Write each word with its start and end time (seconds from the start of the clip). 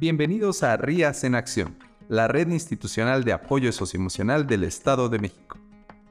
Bienvenidos 0.00 0.62
a 0.62 0.78
RIAS 0.78 1.24
en 1.24 1.34
Acción, 1.34 1.76
la 2.08 2.26
red 2.26 2.48
institucional 2.48 3.22
de 3.22 3.34
apoyo 3.34 3.70
socioemocional 3.70 4.46
del 4.46 4.64
Estado 4.64 5.10
de 5.10 5.18
México. 5.18 5.58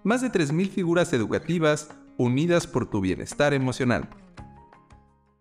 Más 0.03 0.21
de 0.21 0.31
3.000 0.31 0.69
figuras 0.69 1.11
educativas 1.11 1.89
unidas 2.15 2.67
por 2.67 2.87
tu 2.87 3.01
bienestar 3.01 3.51
emocional. 3.55 4.07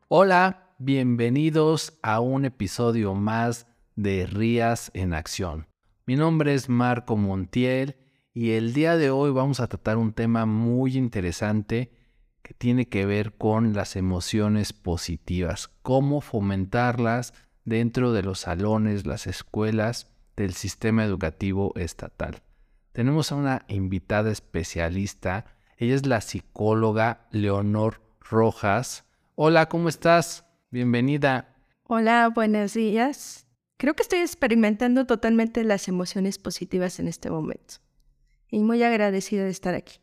Hola, 0.08 0.72
bienvenidos 0.78 1.98
a 2.02 2.20
un 2.20 2.46
episodio 2.46 3.12
más 3.12 3.66
de 3.96 4.24
RIAS 4.24 4.92
en 4.94 5.12
Acción. 5.12 5.66
Mi 6.06 6.16
nombre 6.16 6.54
es 6.54 6.70
Marco 6.70 7.18
Montiel 7.18 7.96
y 8.32 8.52
el 8.52 8.72
día 8.72 8.96
de 8.96 9.10
hoy 9.10 9.30
vamos 9.30 9.60
a 9.60 9.66
tratar 9.66 9.98
un 9.98 10.14
tema 10.14 10.46
muy 10.46 10.96
interesante 10.96 11.92
que 12.40 12.54
tiene 12.54 12.88
que 12.88 13.04
ver 13.04 13.36
con 13.36 13.74
las 13.74 13.94
emociones 13.94 14.72
positivas, 14.72 15.68
cómo 15.82 16.22
fomentarlas 16.22 17.34
dentro 17.68 18.12
de 18.12 18.22
los 18.22 18.40
salones, 18.40 19.06
las 19.06 19.26
escuelas 19.26 20.10
del 20.36 20.54
sistema 20.54 21.04
educativo 21.04 21.72
estatal. 21.76 22.42
Tenemos 22.92 23.30
a 23.30 23.36
una 23.36 23.64
invitada 23.68 24.30
especialista, 24.30 25.44
ella 25.76 25.94
es 25.94 26.06
la 26.06 26.20
psicóloga 26.20 27.28
Leonor 27.30 28.00
Rojas. 28.20 29.04
Hola, 29.34 29.68
¿cómo 29.68 29.88
estás? 29.88 30.44
Bienvenida. 30.70 31.54
Hola, 31.84 32.30
buenos 32.34 32.74
días. 32.74 33.46
Creo 33.76 33.94
que 33.94 34.02
estoy 34.02 34.20
experimentando 34.20 35.06
totalmente 35.06 35.62
las 35.62 35.86
emociones 35.86 36.38
positivas 36.38 36.98
en 36.98 37.06
este 37.06 37.30
momento. 37.30 37.74
Y 38.50 38.60
muy 38.60 38.82
agradecida 38.82 39.44
de 39.44 39.50
estar 39.50 39.74
aquí. 39.74 39.98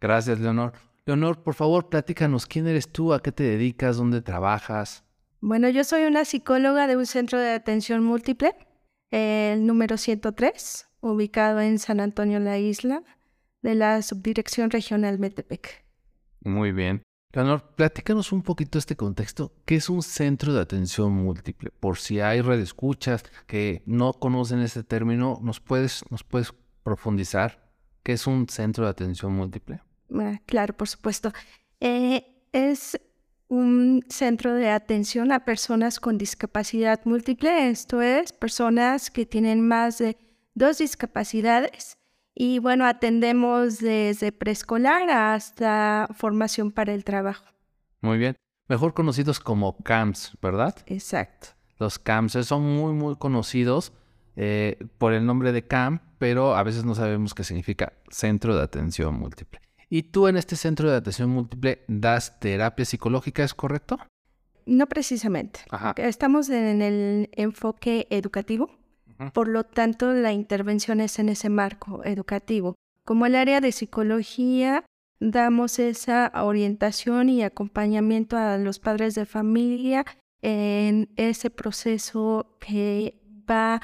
Gracias, 0.00 0.38
Leonor. 0.38 0.72
Leonor, 1.04 1.42
por 1.42 1.54
favor, 1.54 1.90
platícanos 1.90 2.46
quién 2.46 2.66
eres 2.66 2.90
tú, 2.90 3.12
a 3.12 3.22
qué 3.22 3.30
te 3.30 3.42
dedicas, 3.42 3.98
dónde 3.98 4.22
trabajas. 4.22 5.03
Bueno, 5.46 5.68
yo 5.68 5.84
soy 5.84 6.04
una 6.04 6.24
psicóloga 6.24 6.86
de 6.86 6.96
un 6.96 7.04
centro 7.04 7.38
de 7.38 7.52
atención 7.52 8.02
múltiple, 8.02 8.56
el 9.10 9.66
número 9.66 9.98
103, 9.98 10.88
ubicado 11.02 11.60
en 11.60 11.78
San 11.78 12.00
Antonio, 12.00 12.40
la 12.40 12.56
isla, 12.56 13.02
de 13.60 13.74
la 13.74 14.00
Subdirección 14.00 14.70
Regional 14.70 15.18
Metepec. 15.18 15.84
Muy 16.40 16.72
bien. 16.72 17.02
Leonor, 17.34 17.74
platícanos 17.76 18.32
un 18.32 18.40
poquito 18.40 18.78
este 18.78 18.96
contexto. 18.96 19.52
¿Qué 19.66 19.74
es 19.74 19.90
un 19.90 20.02
centro 20.02 20.54
de 20.54 20.62
atención 20.62 21.12
múltiple? 21.12 21.70
Por 21.78 21.98
si 21.98 22.20
hay 22.20 22.40
redescuchas 22.40 23.22
que 23.46 23.82
no 23.84 24.14
conocen 24.14 24.60
este 24.60 24.82
término, 24.82 25.40
¿nos 25.42 25.60
puedes, 25.60 26.10
nos 26.10 26.24
puedes 26.24 26.54
profundizar? 26.82 27.68
¿Qué 28.02 28.12
es 28.12 28.26
un 28.26 28.48
centro 28.48 28.84
de 28.84 28.92
atención 28.92 29.34
múltiple? 29.34 29.82
Ah, 30.18 30.40
claro, 30.46 30.74
por 30.74 30.88
supuesto. 30.88 31.34
Eh, 31.80 32.34
es 32.50 32.98
un 33.54 34.04
centro 34.08 34.54
de 34.54 34.68
atención 34.68 35.30
a 35.30 35.44
personas 35.44 36.00
con 36.00 36.18
discapacidad 36.18 37.00
múltiple, 37.04 37.70
esto 37.70 38.02
es, 38.02 38.32
personas 38.32 39.10
que 39.10 39.26
tienen 39.26 39.66
más 39.66 39.98
de 39.98 40.16
dos 40.54 40.78
discapacidades. 40.78 41.96
Y 42.34 42.58
bueno, 42.58 42.84
atendemos 42.84 43.78
desde 43.78 44.32
preescolar 44.32 45.08
hasta 45.08 46.08
formación 46.16 46.72
para 46.72 46.92
el 46.94 47.04
trabajo. 47.04 47.44
Muy 48.00 48.18
bien. 48.18 48.34
Mejor 48.66 48.92
conocidos 48.92 49.38
como 49.38 49.76
CAMS, 49.84 50.36
¿verdad? 50.42 50.74
Exacto. 50.86 51.48
Los 51.78 52.00
CAMS 52.00 52.32
son 52.44 52.62
muy, 52.62 52.92
muy 52.92 53.14
conocidos 53.16 53.92
eh, 54.34 54.84
por 54.98 55.12
el 55.12 55.26
nombre 55.26 55.52
de 55.52 55.64
CAM, 55.64 56.00
pero 56.18 56.56
a 56.56 56.62
veces 56.64 56.84
no 56.84 56.96
sabemos 56.96 57.34
qué 57.34 57.44
significa 57.44 57.92
Centro 58.10 58.56
de 58.56 58.62
Atención 58.62 59.14
Múltiple. 59.14 59.60
¿Y 59.94 60.02
tú 60.02 60.26
en 60.26 60.36
este 60.36 60.56
centro 60.56 60.90
de 60.90 60.96
atención 60.96 61.30
múltiple 61.30 61.84
das 61.86 62.40
terapia 62.40 62.84
psicológica, 62.84 63.44
es 63.44 63.54
correcto? 63.54 63.96
No 64.66 64.88
precisamente. 64.88 65.60
Estamos 65.94 66.50
en 66.50 66.82
el 66.82 67.30
enfoque 67.30 68.08
educativo, 68.10 68.72
por 69.32 69.46
lo 69.46 69.62
tanto 69.62 70.12
la 70.12 70.32
intervención 70.32 71.00
es 71.00 71.20
en 71.20 71.28
ese 71.28 71.48
marco 71.48 72.02
educativo. 72.02 72.74
Como 73.04 73.26
el 73.26 73.36
área 73.36 73.60
de 73.60 73.70
psicología, 73.70 74.84
damos 75.20 75.78
esa 75.78 76.32
orientación 76.42 77.28
y 77.28 77.44
acompañamiento 77.44 78.36
a 78.36 78.58
los 78.58 78.80
padres 78.80 79.14
de 79.14 79.26
familia 79.26 80.04
en 80.42 81.08
ese 81.14 81.50
proceso 81.50 82.56
que 82.58 83.22
va 83.48 83.80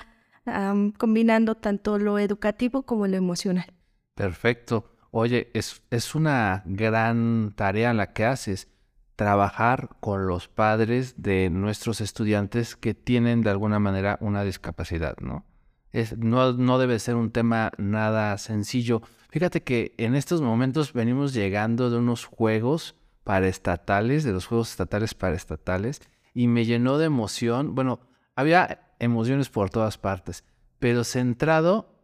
combinando 0.98 1.54
tanto 1.54 2.00
lo 2.00 2.18
educativo 2.18 2.82
como 2.82 3.06
lo 3.06 3.16
emocional. 3.16 3.72
Perfecto. 4.16 4.90
Oye, 5.12 5.50
es, 5.54 5.82
es 5.90 6.14
una 6.14 6.62
gran 6.66 7.52
tarea 7.56 7.92
la 7.94 8.12
que 8.12 8.24
haces, 8.24 8.68
trabajar 9.16 9.90
con 10.00 10.26
los 10.26 10.48
padres 10.48 11.14
de 11.20 11.50
nuestros 11.50 12.00
estudiantes 12.00 12.76
que 12.76 12.94
tienen 12.94 13.42
de 13.42 13.50
alguna 13.50 13.78
manera 13.78 14.16
una 14.20 14.44
discapacidad, 14.44 15.16
¿no? 15.20 15.44
Es, 15.92 16.16
no, 16.16 16.52
no 16.52 16.78
debe 16.78 16.98
ser 17.00 17.16
un 17.16 17.32
tema 17.32 17.72
nada 17.76 18.38
sencillo. 18.38 19.02
Fíjate 19.28 19.62
que 19.62 19.94
en 19.98 20.14
estos 20.14 20.40
momentos 20.40 20.92
venimos 20.92 21.34
llegando 21.34 21.90
de 21.90 21.98
unos 21.98 22.24
juegos 22.24 22.94
paraestatales, 23.24 24.24
de 24.24 24.32
los 24.32 24.46
juegos 24.46 24.70
estatales 24.70 25.14
paraestatales, 25.14 26.00
y 26.32 26.46
me 26.46 26.64
llenó 26.64 26.96
de 26.96 27.06
emoción. 27.06 27.74
Bueno, 27.74 28.00
había 28.36 28.94
emociones 29.00 29.50
por 29.50 29.68
todas 29.68 29.98
partes, 29.98 30.44
pero 30.78 31.02
centrado 31.02 31.94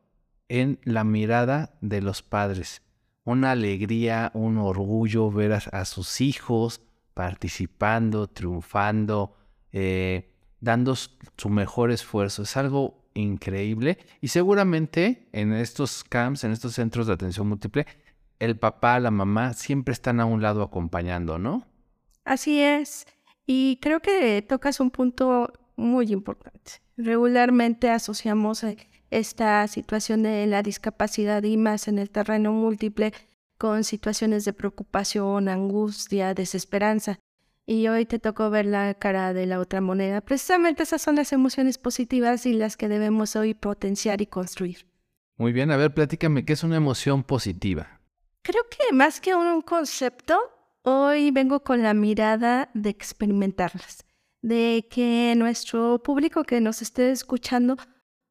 en 0.49 0.81
la 0.83 1.05
mirada 1.05 1.78
de 1.81 2.03
los 2.03 2.22
padres 2.22 2.83
una 3.26 3.50
alegría, 3.50 4.31
un 4.34 4.56
orgullo 4.56 5.31
ver 5.31 5.53
a, 5.53 5.84
sus 5.84 6.20
hijos 6.20 6.81
participando, 7.12 8.28
triunfando, 8.28 9.37
eh, 9.72 10.32
dando 10.60 10.94
su 10.94 11.48
mejor 11.50 11.91
esfuerzo. 11.91 12.44
Es 12.44 12.56
algo 12.56 13.04
increíble 13.15 13.98
y 14.20 14.28
seguramente 14.28 15.28
en 15.32 15.53
estos 15.53 16.04
camps, 16.04 16.44
en 16.44 16.53
estos 16.53 16.75
centros 16.75 17.09
de 17.09 17.15
atención 17.15 17.48
múltiple, 17.48 17.86
el 18.38 18.59
papá, 18.59 19.00
la 19.00 19.10
mamá 19.10 19.54
siempre 19.54 19.92
están 19.92 20.20
a 20.20 20.25
un 20.25 20.41
lado 20.41 20.62
acompañando, 20.62 21.38
¿no? 21.38 21.66
Así 22.25 22.60
es. 22.60 23.06
Y 23.44 23.78
creo 23.82 24.00
que 24.00 24.42
tocas 24.42 24.78
un 24.78 24.91
punto 24.91 25.53
muy 25.75 26.12
importante. 26.12 26.75
Regularmente 26.97 27.91
asociamos 27.91 28.62
eh, 28.62 28.76
esta 29.11 29.67
situación 29.69 30.22
de 30.22 30.47
la 30.47 30.62
discapacidad 30.62 31.43
y 31.43 31.56
más 31.56 31.89
en 31.89 31.99
el 31.99 32.11
terreno 32.11 32.53
múltiple 32.53 33.12
con 33.59 33.84
situaciones 33.84 34.44
de 34.44 34.53
preocupación, 34.53 35.49
angustia, 35.49 36.34
desesperanza. 36.34 37.19
Y 37.66 37.89
hoy 37.89 38.06
te 38.06 38.19
tocó 38.19 38.50
ver 38.50 38.66
la 38.66 38.95
cara 38.95 39.33
de 39.33 39.47
la 39.47 39.59
otra 39.59 39.81
moneda. 39.81 40.21
Precisamente 40.21 40.84
esas 40.84 41.03
son 41.03 41.16
las 41.16 41.33
emociones 41.33 41.78
positivas 41.78 42.47
y 42.47 42.53
las 42.53 42.77
que 42.77 42.89
debemos 42.89 43.34
hoy 43.34 43.55
potenciar 43.55 44.21
y 44.21 44.27
construir. 44.27 44.87
Muy 45.37 45.53
bien, 45.53 45.71
a 45.71 45.77
ver, 45.77 45.93
platícame, 45.93 46.45
¿qué 46.45 46.53
es 46.53 46.62
una 46.62 46.77
emoción 46.77 47.25
positiva? 47.25 48.00
Creo 48.43 48.62
que 48.71 48.95
más 48.95 49.21
que 49.21 49.34
un 49.34 49.61
concepto, 49.62 50.39
hoy 50.83 51.33
vengo 51.33 51.65
con 51.65 51.83
la 51.83 51.93
mirada 51.93 52.71
de 52.75 52.91
experimentarlas, 52.91 54.05
de 54.43 54.87
que 54.89 55.34
nuestro 55.37 56.00
público 56.03 56.45
que 56.45 56.61
nos 56.61 56.81
esté 56.81 57.11
escuchando 57.11 57.77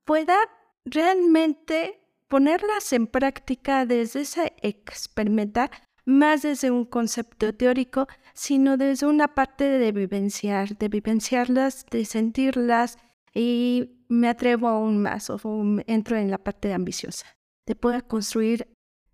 pueda 0.05 0.37
realmente 0.85 1.99
ponerlas 2.27 2.93
en 2.93 3.07
práctica 3.07 3.85
desde 3.85 4.21
ese 4.21 4.53
experimentar, 4.61 5.71
más 6.05 6.43
desde 6.43 6.71
un 6.71 6.85
concepto 6.85 7.53
teórico, 7.53 8.07
sino 8.33 8.77
desde 8.77 9.07
una 9.07 9.33
parte 9.33 9.65
de 9.65 9.91
vivenciar, 9.91 10.77
de 10.77 10.87
vivenciarlas, 10.87 11.85
de 11.89 12.05
sentirlas 12.05 12.97
y 13.33 14.03
me 14.07 14.29
atrevo 14.29 14.67
aún 14.67 15.01
más 15.01 15.29
o 15.29 15.39
entro 15.87 16.17
en 16.17 16.29
la 16.29 16.37
parte 16.37 16.73
ambiciosa, 16.73 17.25
de 17.65 17.75
poder 17.75 18.05
construir 18.05 18.67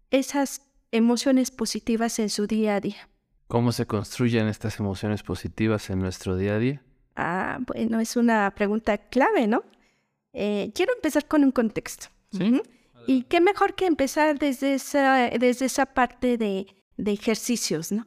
esas 0.09 0.69
emociones 0.91 1.51
positivas 1.51 2.19
en 2.19 2.29
su 2.29 2.47
día 2.47 2.75
a 2.75 2.81
día. 2.81 3.09
¿Cómo 3.47 3.71
se 3.71 3.85
construyen 3.85 4.47
estas 4.47 4.79
emociones 4.79 5.23
positivas 5.23 5.89
en 5.89 5.99
nuestro 5.99 6.35
día 6.35 6.55
a 6.55 6.59
día? 6.59 6.83
Ah, 7.15 7.59
bueno, 7.65 7.99
es 7.99 8.15
una 8.15 8.51
pregunta 8.55 8.97
clave, 8.97 9.47
¿no? 9.47 9.63
Eh, 10.33 10.71
quiero 10.73 10.93
empezar 10.93 11.27
con 11.27 11.43
un 11.43 11.51
contexto. 11.51 12.07
¿Sí? 12.31 12.61
Y 13.07 13.23
qué 13.23 13.41
mejor 13.41 13.75
que 13.75 13.85
empezar 13.87 14.37
desde 14.39 14.75
esa, 14.75 15.29
desde 15.29 15.65
esa 15.65 15.85
parte 15.87 16.37
de, 16.37 16.67
de 16.97 17.11
ejercicios, 17.11 17.91
¿no? 17.91 18.05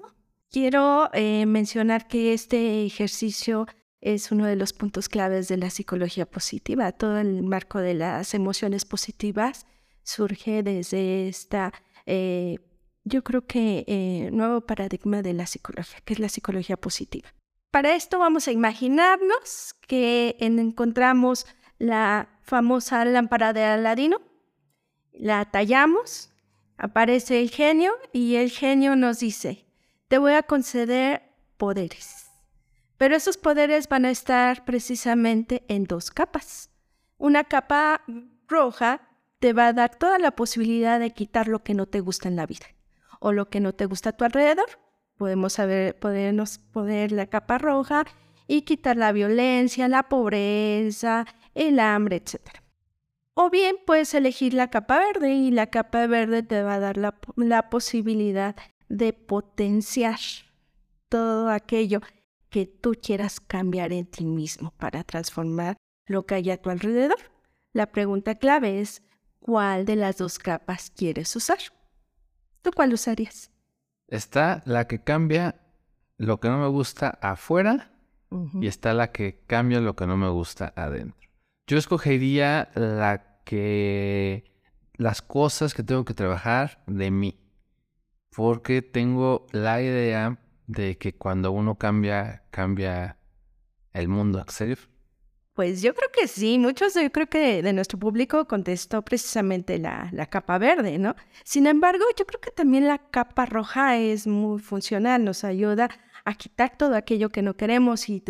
Quiero 0.50 1.11
eh, 1.12 1.47
mencionar 1.47 2.06
que 2.06 2.32
este 2.32 2.87
ejercicio 2.87 3.67
es 4.00 4.31
uno 4.31 4.47
de 4.47 4.55
los 4.55 4.73
puntos 4.73 5.09
claves 5.09 5.49
de 5.49 5.56
la 5.56 5.69
psicología 5.71 6.26
positiva. 6.26 6.93
Todo 6.93 7.19
el 7.19 7.43
marco 7.43 7.81
de 7.81 7.94
las 7.94 8.35
emociones 8.35 8.85
positivas 8.85 9.67
surge 10.05 10.62
desde 10.62 11.26
esta, 11.26 11.73
eh, 12.06 12.59
yo 13.03 13.25
creo 13.25 13.47
que, 13.47 13.85
eh, 13.88 14.31
nuevo 14.31 14.61
paradigma 14.61 15.23
de 15.23 15.32
la 15.32 15.47
psicología, 15.47 15.99
que 16.05 16.12
es 16.12 16.21
la 16.21 16.29
psicología 16.29 16.76
positiva. 16.76 17.35
Para 17.73 17.97
esto 17.97 18.21
vamos 18.21 18.47
a 18.47 18.53
imaginarnos 18.53 19.75
que 19.88 20.37
encontramos 20.38 21.47
la 21.79 22.29
famosa 22.43 23.05
lámpara 23.05 23.53
de 23.53 23.65
Aladino, 23.65 24.21
la 25.12 25.44
tallamos, 25.44 26.31
aparece 26.76 27.41
el 27.41 27.50
genio 27.50 27.93
y 28.12 28.37
el 28.37 28.50
genio 28.50 28.97
nos 28.97 29.21
dice, 29.21 29.67
te 30.09 30.19
voy 30.19 30.32
a 30.32 30.43
conceder 30.43 31.23
poderes. 31.56 32.31
Pero 32.97 33.17
esos 33.17 33.37
poderes 33.37 33.88
van 33.88 34.05
a 34.05 34.11
estar 34.11 34.65
precisamente 34.65 35.65
en 35.69 35.85
dos 35.85 36.11
capas. 36.11 36.71
Una 37.17 37.44
capa 37.44 38.03
roja 38.49 39.09
te 39.41 39.53
va 39.53 39.69
a 39.69 39.73
dar 39.73 39.97
toda 39.97 40.19
la 40.19 40.31
posibilidad 40.32 41.00
de 41.00 41.11
quitar 41.11 41.49
lo 41.49 41.62
que 41.62 41.75
no 41.75 41.87
te 41.87 42.00
gusta 42.00 42.29
en 42.29 42.37
la 42.37 42.47
vida 42.47 42.67
o 43.21 43.32
lo 43.32 43.49
que 43.49 43.61
no 43.61 43.73
te 43.73 43.87
gusta 43.87 44.11
a 44.11 44.12
tu 44.12 44.25
alrededor. 44.25 44.67
Podemos 45.17 45.55
saber, 45.55 45.99
podernos 45.99 46.59
poner 46.59 47.12
la 47.12 47.26
capa 47.26 47.59
roja 47.59 48.05
y 48.47 48.62
quitar 48.62 48.97
la 48.97 49.12
violencia, 49.12 49.88
la 49.88 50.09
pobreza, 50.09 51.26
el 51.54 51.80
hambre, 51.80 52.16
etc. 52.16 52.40
O 53.34 53.50
bien 53.50 53.76
puedes 53.86 54.14
elegir 54.14 54.54
la 54.54 54.70
capa 54.70 54.98
verde 54.98 55.34
y 55.34 55.50
la 55.50 55.66
capa 55.68 56.06
verde 56.06 56.42
te 56.42 56.62
va 56.62 56.74
a 56.74 56.80
dar 56.80 56.96
la, 56.96 57.16
la 57.36 57.70
posibilidad 57.70 58.56
de 58.88 59.12
potenciar 59.12 60.18
todo 61.08 61.48
aquello 61.48 62.00
que 62.50 62.66
tú 62.66 62.94
quieras 63.02 63.40
cambiar 63.40 63.92
en 63.92 64.06
ti 64.06 64.24
mismo 64.24 64.72
para 64.76 65.02
transformar 65.02 65.76
lo 66.06 66.26
que 66.26 66.36
hay 66.36 66.50
a 66.50 66.60
tu 66.60 66.70
alrededor. 66.70 67.18
La 67.72 67.86
pregunta 67.86 68.36
clave 68.36 68.80
es, 68.80 69.02
¿cuál 69.40 69.84
de 69.84 69.96
las 69.96 70.18
dos 70.18 70.38
capas 70.38 70.90
quieres 70.90 71.34
usar? 71.34 71.58
¿Tú 72.62 72.70
cuál 72.72 72.92
usarías? 72.92 73.50
Está 74.06 74.62
la 74.66 74.86
que 74.86 75.02
cambia 75.02 75.60
lo 76.16 76.38
que 76.38 76.48
no 76.48 76.58
me 76.58 76.68
gusta 76.68 77.18
afuera 77.20 77.90
y 78.60 78.66
está 78.66 78.94
la 78.94 79.12
que 79.12 79.42
cambia 79.46 79.80
lo 79.80 79.96
que 79.96 80.06
no 80.06 80.16
me 80.16 80.28
gusta 80.28 80.72
adentro. 80.76 81.28
Yo 81.66 81.78
escogería 81.78 82.70
la 82.75 83.40
que 83.44 84.44
las 84.96 85.22
cosas 85.22 85.72
que 85.72 85.82
tengo 85.82 86.05
que 86.05 86.12
trabajar 86.12 86.82
de 86.87 87.11
mí, 87.11 87.40
porque 88.34 88.82
tengo 88.82 89.46
la 89.52 89.81
idea 89.81 90.38
de 90.66 90.99
que 90.99 91.14
cuando 91.14 91.52
uno 91.52 91.76
cambia, 91.76 92.44
cambia 92.50 93.16
el 93.93 94.08
mundo. 94.08 94.40
¿En 94.40 94.76
pues 95.55 95.82
yo 95.82 95.94
creo 95.94 96.11
que 96.11 96.26
sí, 96.26 96.58
muchos 96.58 96.94
yo 96.94 97.12
creo 97.12 97.28
que 97.28 97.62
de 97.62 97.72
nuestro 97.72 97.96
público 97.96 98.46
contestó 98.49 99.02
precisamente 99.02 99.78
la, 99.78 100.11
la, 100.12 100.26
capa 100.26 100.58
verde, 100.58 100.99
¿no? 100.99 101.14
Sin 101.44 101.69
embargo, 101.69 102.05
yo 102.19 102.26
creo 102.26 102.40
que 102.40 102.50
también 102.50 102.88
la 102.88 102.99
capa 102.99 103.46
roja 103.46 103.96
es 103.96 104.26
muy 104.26 104.58
funcional, 104.58 105.25
nos 105.25 105.44
ayuda 105.44 105.88
a 106.25 106.35
quitar 106.35 106.76
todo 106.76 106.97
aquello 106.97 107.29
que 107.29 107.43
no 107.43 107.55
queremos 107.55 108.09
y, 108.09 108.23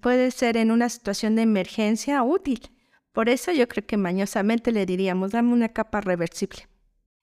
puede 0.00 0.30
ser 0.30 0.56
en 0.56 0.70
una 0.70 0.88
situación 0.88 1.36
de 1.36 1.42
emergencia 1.42 2.22
útil. 2.22 2.70
Por 3.12 3.28
eso 3.28 3.52
yo 3.52 3.68
creo 3.68 3.86
que 3.86 3.96
mañosamente 3.96 4.70
le 4.72 4.86
diríamos, 4.86 5.32
dame 5.32 5.52
una 5.52 5.70
capa 5.70 6.00
reversible. 6.00 6.68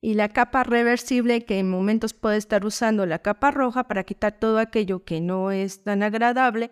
Y 0.02 0.14
la 0.14 0.30
capa 0.30 0.64
reversible 0.64 1.46
que 1.46 1.60
en 1.60 1.70
momentos 1.70 2.14
puede 2.14 2.38
estar 2.38 2.66
usando 2.66 3.06
la 3.06 3.20
capa 3.20 3.52
roja 3.52 3.88
para 3.88 4.04
quitar 4.04 4.38
todo 4.38 4.60
aquello 4.60 5.04
que 5.04 5.22
no 5.22 5.52
es 5.52 5.84
tan 5.84 6.04
agradable 6.04 6.72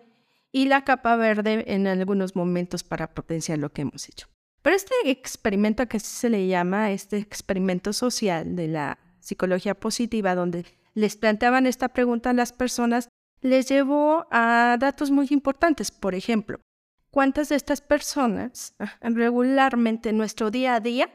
y 0.52 0.66
la 0.66 0.84
capa 0.84 1.16
verde 1.16 1.64
en 1.66 1.86
algunos 1.86 2.36
momentos 2.36 2.84
para 2.84 3.12
potenciar 3.14 3.58
lo 3.58 3.72
que 3.72 3.82
hemos 3.82 4.08
hecho. 4.08 4.28
Pero 4.62 4.76
este 4.76 4.94
experimento 5.04 5.86
que 5.86 6.00
se 6.00 6.30
le 6.30 6.46
llama, 6.46 6.92
este 6.92 7.18
experimento 7.18 7.92
social 7.92 8.54
de 8.56 8.68
la 8.68 8.98
psicología 9.20 9.74
positiva, 9.74 10.34
donde 10.34 10.64
les 10.96 11.16
planteaban 11.16 11.66
esta 11.66 11.88
pregunta 11.88 12.30
a 12.30 12.32
las 12.32 12.52
personas, 12.52 13.08
les 13.40 13.68
llevó 13.68 14.26
a 14.32 14.76
datos 14.80 15.12
muy 15.12 15.28
importantes. 15.30 15.92
Por 15.92 16.16
ejemplo, 16.16 16.58
¿cuántas 17.12 17.50
de 17.50 17.56
estas 17.56 17.80
personas 17.80 18.74
ah, 18.80 18.96
regularmente 19.02 20.08
en 20.08 20.16
nuestro 20.16 20.50
día 20.50 20.74
a 20.74 20.80
día 20.80 21.08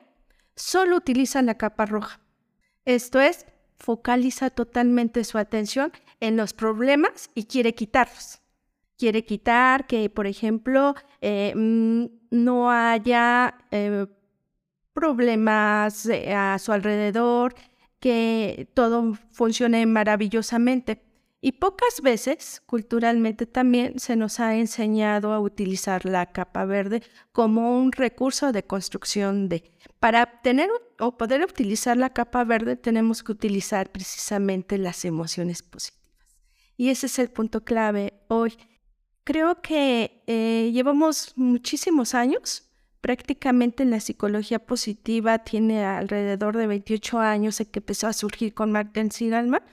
solo 0.55 0.95
utilizan 0.95 1.47
la 1.47 1.57
capa 1.57 1.85
roja? 1.85 2.21
Esto 2.85 3.19
es, 3.19 3.45
focaliza 3.75 4.51
totalmente 4.51 5.25
su 5.25 5.37
atención 5.37 5.91
en 6.21 6.37
los 6.37 6.53
problemas 6.53 7.29
y 7.35 7.43
quiere 7.43 7.75
quitarlos 7.75 8.41
quiere 9.01 9.25
quitar, 9.25 9.87
que 9.87 10.11
por 10.11 10.27
ejemplo 10.27 10.93
eh, 11.21 11.53
mm, 11.55 12.05
no 12.29 12.69
haya 12.69 13.55
eh, 13.71 14.05
problemas 14.93 16.05
eh, 16.05 16.31
a 16.31 16.59
su 16.59 16.71
alrededor, 16.71 17.55
que 18.01 18.67
todo 18.73 19.17
funcione 19.31 19.85
maravillosamente. 19.85 21.01
Y 21.39 21.53
pocas 21.53 22.01
veces, 22.01 22.61
culturalmente 22.65 23.45
también, 23.45 23.97
se 23.99 24.15
nos 24.15 24.39
ha 24.39 24.55
enseñado 24.57 25.33
a 25.33 25.39
utilizar 25.39 26.05
la 26.05 26.31
capa 26.31 26.65
verde 26.65 27.01
como 27.31 27.79
un 27.79 27.91
recurso 27.91 28.51
de 28.51 28.63
construcción 28.63 29.49
de. 29.49 29.63
Para 29.99 30.41
tener 30.41 30.69
o 30.99 31.17
poder 31.17 31.43
utilizar 31.43 31.97
la 31.97 32.11
capa 32.11 32.43
verde 32.43 32.75
tenemos 32.75 33.23
que 33.23 33.31
utilizar 33.31 33.91
precisamente 33.91 34.77
las 34.77 35.05
emociones 35.05 35.63
positivas. 35.63 36.01
Y 36.77 36.89
ese 36.89 37.05
es 37.05 37.17
el 37.19 37.29
punto 37.29 37.63
clave 37.63 38.13
hoy. 38.27 38.57
Creo 39.23 39.61
que 39.61 40.23
eh, 40.27 40.71
llevamos 40.73 41.33
muchísimos 41.35 42.13
años. 42.15 42.70
Prácticamente 43.01 43.81
en 43.83 43.89
la 43.89 43.99
psicología 43.99 44.59
positiva 44.59 45.39
tiene 45.39 45.83
alrededor 45.83 46.55
de 46.55 46.67
28 46.67 47.19
años 47.19 47.59
en 47.59 47.65
que 47.67 47.79
empezó 47.79 48.07
a 48.07 48.13
surgir 48.13 48.53
con 48.53 48.71
Martin 48.71 49.11
Seligman. 49.11 49.63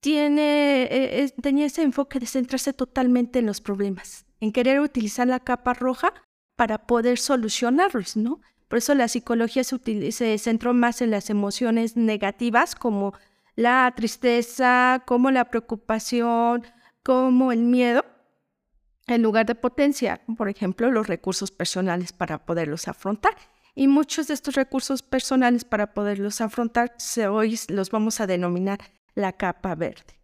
Tiene, 0.00 0.88
eh, 0.90 1.32
tenía 1.40 1.66
ese 1.66 1.82
enfoque 1.82 2.18
de 2.18 2.26
centrarse 2.26 2.72
totalmente 2.72 3.38
en 3.38 3.46
los 3.46 3.60
problemas, 3.60 4.26
en 4.40 4.50
querer 4.50 4.80
utilizar 4.80 5.28
la 5.28 5.40
capa 5.40 5.74
roja 5.74 6.12
para 6.56 6.86
poder 6.86 7.18
solucionarlos, 7.18 8.16
¿no? 8.16 8.40
Por 8.66 8.78
eso 8.78 8.94
la 8.94 9.08
psicología 9.08 9.62
se, 9.62 10.12
se 10.12 10.38
centró 10.38 10.74
más 10.74 11.02
en 11.02 11.10
las 11.10 11.30
emociones 11.30 11.96
negativas 11.96 12.74
como 12.74 13.14
la 13.56 13.92
tristeza, 13.96 15.02
como 15.06 15.30
la 15.30 15.46
preocupación, 15.46 16.64
como 17.02 17.52
el 17.52 17.60
miedo, 17.60 18.04
en 19.14 19.22
lugar 19.22 19.46
de 19.46 19.54
potenciar, 19.54 20.22
por 20.36 20.48
ejemplo, 20.48 20.90
los 20.90 21.06
recursos 21.06 21.50
personales 21.50 22.12
para 22.12 22.44
poderlos 22.44 22.88
afrontar. 22.88 23.36
Y 23.74 23.88
muchos 23.88 24.28
de 24.28 24.34
estos 24.34 24.54
recursos 24.54 25.02
personales 25.02 25.64
para 25.64 25.94
poderlos 25.94 26.40
afrontar 26.40 26.94
hoy 27.30 27.58
los 27.68 27.90
vamos 27.90 28.20
a 28.20 28.26
denominar 28.26 28.78
la 29.14 29.32
capa 29.32 29.74
verde. 29.74 30.20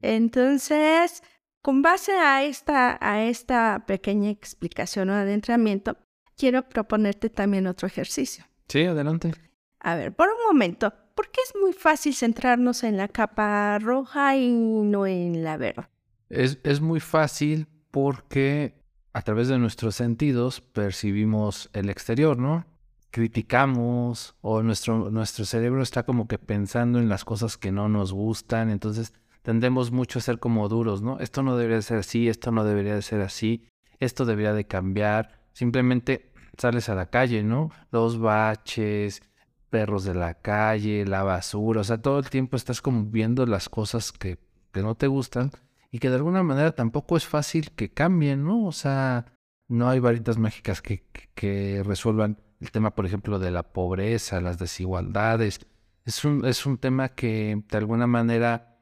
Entonces, 0.00 1.22
con 1.62 1.82
base 1.82 2.12
a 2.12 2.44
esta, 2.44 2.98
a 3.00 3.24
esta 3.24 3.84
pequeña 3.86 4.30
explicación 4.30 5.10
o 5.10 5.14
adentramiento, 5.14 5.96
quiero 6.36 6.68
proponerte 6.68 7.30
también 7.30 7.66
otro 7.66 7.86
ejercicio. 7.86 8.44
Sí, 8.68 8.84
adelante. 8.84 9.32
A 9.80 9.96
ver, 9.96 10.14
por 10.14 10.28
un 10.28 10.46
momento, 10.46 10.92
¿por 11.14 11.30
qué 11.30 11.40
es 11.40 11.54
muy 11.60 11.72
fácil 11.72 12.14
centrarnos 12.14 12.84
en 12.84 12.96
la 12.96 13.08
capa 13.08 13.78
roja 13.78 14.36
y 14.36 14.50
no 14.50 15.06
en 15.06 15.42
la 15.42 15.56
verde? 15.56 15.88
Es, 16.28 16.58
es 16.64 16.80
muy 16.80 17.00
fácil 17.00 17.66
porque 17.94 18.74
a 19.12 19.22
través 19.22 19.46
de 19.46 19.56
nuestros 19.56 19.94
sentidos 19.94 20.60
percibimos 20.60 21.70
el 21.74 21.88
exterior, 21.88 22.36
¿no? 22.36 22.66
Criticamos 23.12 24.34
o 24.40 24.64
nuestro, 24.64 25.12
nuestro 25.12 25.44
cerebro 25.44 25.80
está 25.80 26.02
como 26.02 26.26
que 26.26 26.36
pensando 26.36 26.98
en 26.98 27.08
las 27.08 27.24
cosas 27.24 27.56
que 27.56 27.70
no 27.70 27.88
nos 27.88 28.12
gustan, 28.12 28.70
entonces 28.70 29.12
tendemos 29.42 29.92
mucho 29.92 30.18
a 30.18 30.22
ser 30.22 30.40
como 30.40 30.68
duros, 30.68 31.02
¿no? 31.02 31.20
Esto 31.20 31.44
no 31.44 31.56
debería 31.56 31.80
ser 31.82 31.98
así, 31.98 32.28
esto 32.28 32.50
no 32.50 32.64
debería 32.64 32.96
de 32.96 33.02
ser 33.02 33.20
así, 33.20 33.64
esto 34.00 34.24
debería 34.24 34.54
de 34.54 34.66
cambiar. 34.66 35.44
Simplemente 35.52 36.32
sales 36.58 36.88
a 36.88 36.96
la 36.96 37.10
calle, 37.10 37.44
¿no? 37.44 37.70
Los 37.92 38.18
baches, 38.18 39.22
perros 39.70 40.02
de 40.02 40.14
la 40.14 40.34
calle, 40.34 41.06
la 41.06 41.22
basura, 41.22 41.82
o 41.82 41.84
sea, 41.84 41.98
todo 41.98 42.18
el 42.18 42.28
tiempo 42.28 42.56
estás 42.56 42.82
como 42.82 43.04
viendo 43.04 43.46
las 43.46 43.68
cosas 43.68 44.10
que, 44.10 44.38
que 44.72 44.82
no 44.82 44.96
te 44.96 45.06
gustan 45.06 45.52
y 45.94 46.00
que 46.00 46.08
de 46.10 46.16
alguna 46.16 46.42
manera 46.42 46.74
tampoco 46.74 47.16
es 47.16 47.24
fácil 47.24 47.70
que 47.70 47.92
cambien, 47.92 48.42
¿no? 48.42 48.66
O 48.66 48.72
sea, 48.72 49.26
no 49.68 49.88
hay 49.88 50.00
varitas 50.00 50.38
mágicas 50.38 50.82
que, 50.82 51.04
que, 51.36 51.84
resuelvan 51.84 52.42
el 52.58 52.72
tema, 52.72 52.96
por 52.96 53.06
ejemplo, 53.06 53.38
de 53.38 53.52
la 53.52 53.62
pobreza, 53.72 54.40
las 54.40 54.58
desigualdades. 54.58 55.60
Es 56.04 56.24
un, 56.24 56.44
es 56.46 56.66
un 56.66 56.78
tema 56.78 57.10
que 57.10 57.62
de 57.70 57.78
alguna 57.78 58.08
manera 58.08 58.76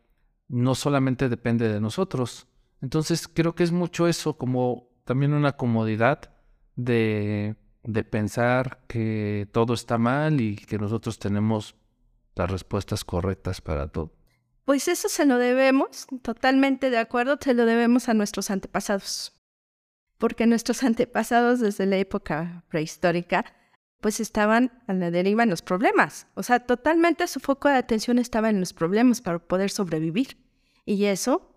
no 0.49 0.75
solamente 0.75 1.29
depende 1.29 1.69
de 1.69 1.83
nosotros. 1.83 2.47
Entonces 2.81 3.29
creo 3.29 3.55
que 3.55 3.65
es 3.65 3.73
mucho 3.73 4.09
eso, 4.09 4.39
como 4.39 4.89
también 5.05 5.35
una 5.35 5.53
comodidad 5.53 6.33
de, 6.77 7.57
de 7.83 8.05
pensar 8.05 8.87
que 8.87 9.47
todo 9.53 9.75
está 9.75 9.99
mal 9.99 10.41
y 10.41 10.57
que 10.57 10.79
nosotros 10.79 11.19
tenemos 11.19 11.77
las 12.37 12.51
respuestas 12.51 13.05
correctas 13.05 13.61
para 13.61 13.89
todo. 13.89 14.22
Pues 14.73 14.89
eso 14.89 15.11
se 15.11 15.27
lo 15.27 15.37
debemos, 15.37 16.07
totalmente 16.23 16.89
de 16.89 16.97
acuerdo, 16.97 17.37
se 17.39 17.53
lo 17.53 17.67
debemos 17.67 18.09
a 18.09 18.15
nuestros 18.15 18.51
antepasados. 18.51 19.35
Porque 20.17 20.47
nuestros 20.47 20.83
antepasados 20.83 21.61
desde 21.61 21.85
la 21.85 21.99
época 21.99 22.65
prehistórica, 22.71 23.45
pues 24.01 24.19
estaban 24.19 24.73
a 24.87 24.95
la 24.95 25.11
deriva 25.11 25.43
en 25.43 25.51
los 25.51 25.61
problemas. 25.61 26.27
O 26.37 26.43
sea, 26.43 26.61
totalmente 26.61 27.27
su 27.27 27.39
foco 27.39 27.69
de 27.69 27.75
atención 27.75 28.19
estaba 28.19 28.49
en 28.49 28.61
los 28.61 28.73
problemas 28.73 29.21
para 29.21 29.41
poder 29.41 29.69
sobrevivir. 29.69 30.39
Y 30.87 31.05
eso 31.05 31.55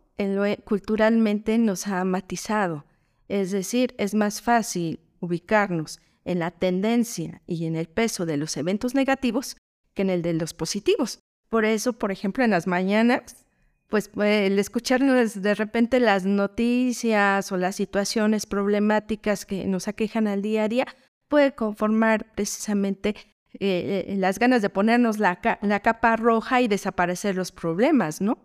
culturalmente 0.66 1.58
nos 1.58 1.88
ha 1.88 2.04
matizado. 2.04 2.84
Es 3.30 3.52
decir, 3.52 3.96
es 3.98 4.14
más 4.14 4.42
fácil 4.42 5.00
ubicarnos 5.22 6.02
en 6.26 6.40
la 6.40 6.52
tendencia 6.52 7.42
y 7.48 7.66
en 7.66 7.78
el 7.78 7.88
peso 7.88 8.26
de 8.26 8.36
los 8.36 8.58
eventos 8.58 8.94
negativos 8.94 9.56
que 9.94 10.02
en 10.02 10.10
el 10.10 10.22
de 10.22 10.34
los 10.34 10.54
positivos. 10.54 11.22
Por 11.50 11.66
eso, 11.66 11.94
por 11.94 12.12
ejemplo, 12.12 12.44
en 12.44 12.52
las 12.52 12.68
mañanas 12.68 13.46
pues 13.90 14.10
el 14.18 14.58
escucharnos 14.60 15.42
de 15.42 15.56
repente 15.56 16.00
las 16.00 16.26
noticias 16.26 17.52
o 17.52 17.58
las 17.58 17.76
situaciones 17.76 18.46
problemáticas 18.46 19.46
que 19.46 19.66
nos 19.66 19.88
aquejan 19.88 20.28
al 20.28 20.42
día 20.42 20.64
a 20.64 20.68
día 20.68 20.88
puede 21.28 21.54
conformar 21.54 22.26
precisamente 22.34 23.16
eh, 23.60 24.06
eh, 24.08 24.16
las 24.18 24.40
ganas 24.40 24.62
de 24.62 24.70
ponernos 24.70 25.20
la, 25.20 25.40
la, 25.62 25.80
capa 25.80 26.16
roja 26.18 26.62
y 26.62 26.68
desaparecer 26.68 27.36
los 27.36 27.52
problemas, 27.52 28.20
¿no? 28.20 28.38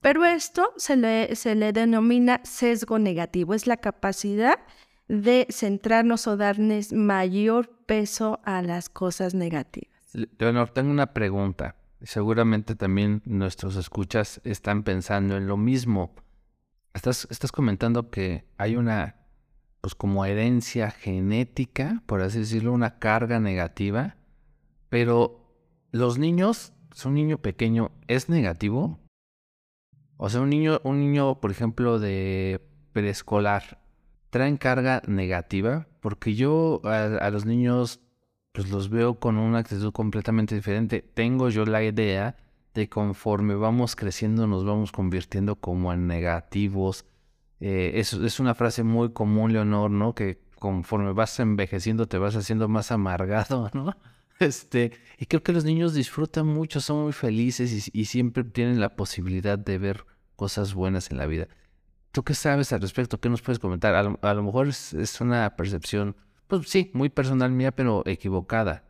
Pero 0.00 0.24
esto 0.24 0.72
se 0.76 0.96
le, 0.96 1.34
se 1.36 1.54
le 1.54 1.72
denomina 1.72 2.40
sesgo 2.44 2.98
negativo, 2.98 3.54
es 3.54 3.66
la 3.66 3.76
capacidad 3.76 4.60
de 5.08 5.46
centrarnos 5.50 6.26
o 6.26 6.36
darles 6.36 6.92
mayor 6.92 7.70
peso 7.86 8.40
a 8.44 8.62
las 8.62 8.88
cosas 8.88 9.34
negativas. 9.34 9.90
Leonor, 10.38 10.70
tengo 10.70 10.90
una 10.90 11.12
pregunta. 11.12 11.76
Seguramente 12.04 12.74
también 12.74 13.22
nuestros 13.24 13.76
escuchas 13.76 14.40
están 14.44 14.82
pensando 14.82 15.36
en 15.36 15.46
lo 15.46 15.56
mismo. 15.56 16.14
Estás, 16.94 17.28
estás 17.30 17.52
comentando 17.52 18.10
que 18.10 18.44
hay 18.58 18.76
una, 18.76 19.16
pues 19.80 19.94
como 19.94 20.24
herencia 20.24 20.90
genética, 20.90 22.02
por 22.06 22.20
así 22.20 22.40
decirlo, 22.40 22.72
una 22.72 22.98
carga 22.98 23.38
negativa, 23.38 24.16
pero 24.88 25.42
los 25.92 26.18
niños, 26.18 26.72
un 27.04 27.14
niño 27.14 27.38
pequeño, 27.38 27.92
¿es 28.08 28.28
negativo? 28.28 28.98
O 30.16 30.28
sea, 30.28 30.40
un 30.40 30.50
niño, 30.50 30.80
un 30.84 30.98
niño, 31.00 31.40
por 31.40 31.50
ejemplo, 31.50 31.98
de 31.98 32.60
preescolar, 32.92 33.80
¿traen 34.30 34.56
carga 34.56 35.02
negativa? 35.06 35.86
Porque 36.00 36.34
yo 36.34 36.80
a 36.84 37.30
los 37.30 37.46
niños 37.46 38.00
pues 38.52 38.70
los 38.70 38.90
veo 38.90 39.18
con 39.18 39.38
una 39.38 39.58
actitud 39.58 39.92
completamente 39.92 40.54
diferente. 40.54 41.02
Tengo 41.02 41.48
yo 41.48 41.64
la 41.64 41.82
idea 41.82 42.36
de 42.74 42.88
conforme 42.88 43.54
vamos 43.54 43.96
creciendo 43.96 44.46
nos 44.46 44.64
vamos 44.64 44.92
convirtiendo 44.92 45.56
como 45.56 45.92
en 45.92 46.06
negativos. 46.06 47.06
Eh, 47.60 47.92
es, 47.94 48.40
una 48.40 48.54
frase 48.54 48.82
muy 48.82 49.12
común, 49.12 49.52
Leonor, 49.52 49.90
¿no? 49.90 50.14
Que 50.14 50.40
conforme 50.58 51.12
vas 51.12 51.38
envejeciendo 51.40 52.06
te 52.06 52.18
vas 52.18 52.36
haciendo 52.36 52.68
más 52.68 52.92
amargado, 52.92 53.70
¿no? 53.74 53.96
Este, 54.38 54.92
y 55.18 55.26
creo 55.26 55.42
que 55.42 55.52
los 55.52 55.64
niños 55.64 55.94
disfrutan 55.94 56.46
mucho, 56.46 56.80
son 56.80 57.04
muy 57.04 57.12
felices 57.12 57.90
y, 57.92 58.04
siempre 58.06 58.42
tienen 58.44 58.80
la 58.80 58.96
posibilidad 58.96 59.58
de 59.58 59.78
ver 59.78 60.04
cosas 60.36 60.74
buenas 60.74 61.10
en 61.10 61.18
la 61.18 61.26
vida. 61.26 61.48
¿Tú 62.10 62.24
qué 62.24 62.34
sabes 62.34 62.72
al 62.72 62.80
respecto? 62.80 63.20
¿Qué 63.20 63.28
nos 63.28 63.40
puedes 63.40 63.58
comentar? 63.58 63.94
A 63.94 64.34
lo, 64.34 64.42
mejor 64.42 64.68
es 64.68 65.20
una 65.20 65.54
percepción 65.56 66.16
pues 66.58 66.68
sí, 66.68 66.90
muy 66.92 67.08
personal 67.08 67.50
mía, 67.50 67.72
pero 67.72 68.02
equivocada. 68.04 68.84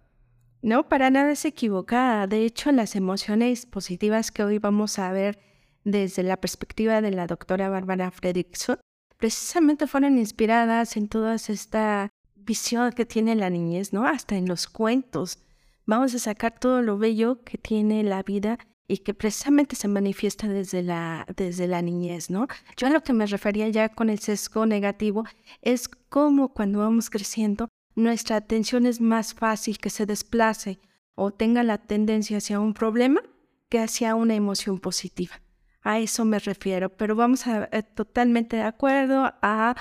No, 0.63 0.89
para 0.89 1.11
nada 1.11 1.31
es 1.31 1.45
equivocada. 1.45 2.27
De 2.27 2.45
hecho, 2.45 2.73
las 2.73 2.97
emociones 2.97 3.67
positivas 3.67 4.33
que 4.33 4.43
hoy 4.43 4.59
vamos 4.59 4.99
a 4.99 5.13
ver 5.13 5.39
desde 5.85 6.25
la 6.25 6.39
perspectiva 6.39 7.01
de 7.01 7.13
la 7.13 7.29
doctora 7.29 7.69
Bárbara 7.69 8.11
Fredrickson, 8.11 8.79
precisamente 9.17 9.87
fueron 9.87 10.19
inspiradas 10.19 10.97
en 10.97 11.07
toda 11.07 11.37
esta 11.37 12.11
visión 12.35 12.91
que 12.93 13.07
tiene 13.07 13.37
la 13.37 13.49
niñez, 13.49 13.93
¿no? 13.93 14.07
Hasta 14.07 14.37
en 14.37 14.49
los 14.49 14.67
cuentos. 14.67 15.39
Vamos 15.87 16.15
a 16.15 16.19
sacar 16.19 16.59
todo 16.59 16.83
lo 16.83 16.99
bello 16.99 17.45
que 17.45 17.59
tiene 17.59 18.03
la 18.03 18.25
vida 18.25 18.59
y 18.89 18.99
que 18.99 19.15
precisamente 19.15 19.77
se 19.77 19.89
manifiesta 19.89 20.49
desde 20.49 20.83
la, 20.83 21.27
desde 21.37 21.67
la 21.67 21.83
niñez, 21.83 22.31
¿no? 22.31 22.47
Yo 22.77 22.89
a 22.89 22.91
lo 22.91 23.03
que 23.03 23.13
me 23.13 23.27
refería 23.27 23.69
ya 23.69 23.89
con 23.89 24.11
el 24.11 24.19
sesgo 24.19 24.67
negativo 24.67 25.25
es 25.63 25.89
cómo 25.89 26.53
cuando 26.53 26.81
vamos 26.81 27.09
creciendo 27.09 27.69
nuestra 27.95 28.37
atención 28.37 28.87
es 28.87 29.01
más 29.01 29.35
fácil 29.35 29.79
que 29.79 29.91
se 29.91 30.07
desplace 30.07 30.81
o 31.15 31.31
tenga 31.31 31.63
la 31.63 31.79
tendencia 31.79 32.39
hacia 32.39 32.61
un 32.61 32.75
problema 32.75 33.23
que 33.69 33.79
hacia 33.79 34.15
una 34.15 34.35
emoción 34.35 34.79
positiva. 34.79 35.41
A 35.83 35.99
eso 35.99 36.25
me 36.25 36.39
refiero, 36.39 36.91
pero 36.91 37.17
vamos 37.17 37.47
a 37.47 37.69
eh, 37.73 37.83
totalmente 37.83 38.57
de 38.57 38.63
acuerdo 38.63 39.33
a 39.43 39.75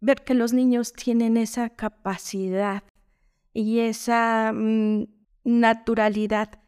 ver 0.00 0.24
que 0.24 0.34
los 0.34 0.52
niños 0.52 0.92
tienen 0.92 1.36
esa 1.36 1.70
capacidad 1.70 2.82
y 3.52 3.80
esa 3.80 4.52
mm, 4.54 5.04
naturalidad 5.44 6.60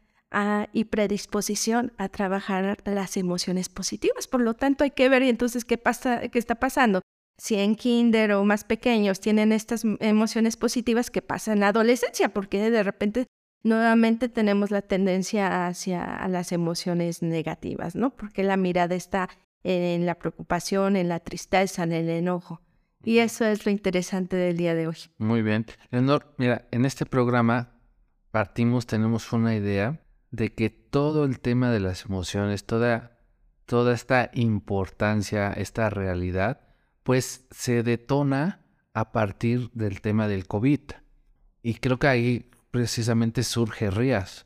y 0.73 0.85
predisposición 0.85 1.91
a 1.97 2.09
trabajar 2.09 2.77
las 2.85 3.17
emociones 3.17 3.69
positivas. 3.69 4.27
Por 4.27 4.41
lo 4.41 4.53
tanto, 4.53 4.83
hay 4.83 4.91
que 4.91 5.09
ver 5.09 5.23
entonces 5.23 5.65
qué, 5.65 5.77
pasa, 5.77 6.27
qué 6.29 6.39
está 6.39 6.55
pasando. 6.55 7.01
Si 7.37 7.55
en 7.55 7.75
kinder 7.75 8.33
o 8.33 8.43
más 8.43 8.63
pequeños 8.63 9.19
tienen 9.19 9.51
estas 9.51 9.83
emociones 9.99 10.57
positivas, 10.57 11.09
¿qué 11.09 11.21
pasa 11.21 11.53
en 11.53 11.61
la 11.61 11.69
adolescencia? 11.69 12.29
Porque 12.29 12.69
de 12.69 12.83
repente 12.83 13.27
nuevamente 13.63 14.29
tenemos 14.29 14.71
la 14.71 14.81
tendencia 14.81 15.67
hacia 15.67 16.27
las 16.27 16.51
emociones 16.51 17.21
negativas, 17.21 17.95
¿no? 17.95 18.15
Porque 18.15 18.43
la 18.43 18.57
mirada 18.57 18.95
está 18.95 19.29
en 19.63 20.05
la 20.05 20.15
preocupación, 20.15 20.95
en 20.95 21.09
la 21.09 21.19
tristeza, 21.19 21.83
en 21.83 21.93
el 21.93 22.09
enojo. 22.09 22.61
Y 23.03 23.19
eso 23.19 23.45
es 23.45 23.65
lo 23.65 23.71
interesante 23.71 24.35
del 24.35 24.57
día 24.57 24.75
de 24.75 24.87
hoy. 24.87 24.97
Muy 25.17 25.41
bien. 25.41 25.65
Leonor, 25.89 26.33
mira, 26.37 26.67
en 26.71 26.85
este 26.85 27.05
programa 27.05 27.79
partimos, 28.31 28.85
tenemos 28.85 29.31
una 29.31 29.55
idea 29.55 30.01
de 30.31 30.53
que 30.53 30.69
todo 30.69 31.25
el 31.25 31.39
tema 31.39 31.71
de 31.71 31.79
las 31.79 32.05
emociones, 32.05 32.65
toda, 32.65 33.19
toda 33.65 33.93
esta 33.93 34.29
importancia, 34.33 35.51
esta 35.53 35.89
realidad, 35.89 36.61
pues 37.03 37.47
se 37.51 37.83
detona 37.83 38.65
a 38.93 39.11
partir 39.11 39.71
del 39.73 40.01
tema 40.01 40.27
del 40.27 40.47
COVID. 40.47 40.81
Y 41.61 41.75
creo 41.75 41.99
que 41.99 42.07
ahí 42.07 42.51
precisamente 42.71 43.43
surge 43.43 43.89
Rías, 43.89 44.45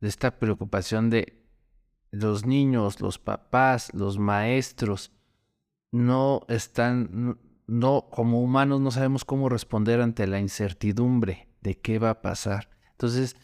de 0.00 0.08
esta 0.08 0.38
preocupación 0.38 1.10
de 1.10 1.44
los 2.10 2.44
niños, 2.44 3.00
los 3.00 3.18
papás, 3.18 3.92
los 3.94 4.18
maestros, 4.18 5.12
no 5.92 6.42
están, 6.48 7.38
no, 7.66 8.08
como 8.10 8.40
humanos 8.42 8.80
no 8.80 8.90
sabemos 8.90 9.24
cómo 9.24 9.48
responder 9.48 10.00
ante 10.00 10.26
la 10.26 10.40
incertidumbre 10.40 11.48
de 11.60 11.78
qué 11.78 11.98
va 11.98 12.10
a 12.10 12.22
pasar. 12.22 12.70
Entonces, 12.92 13.36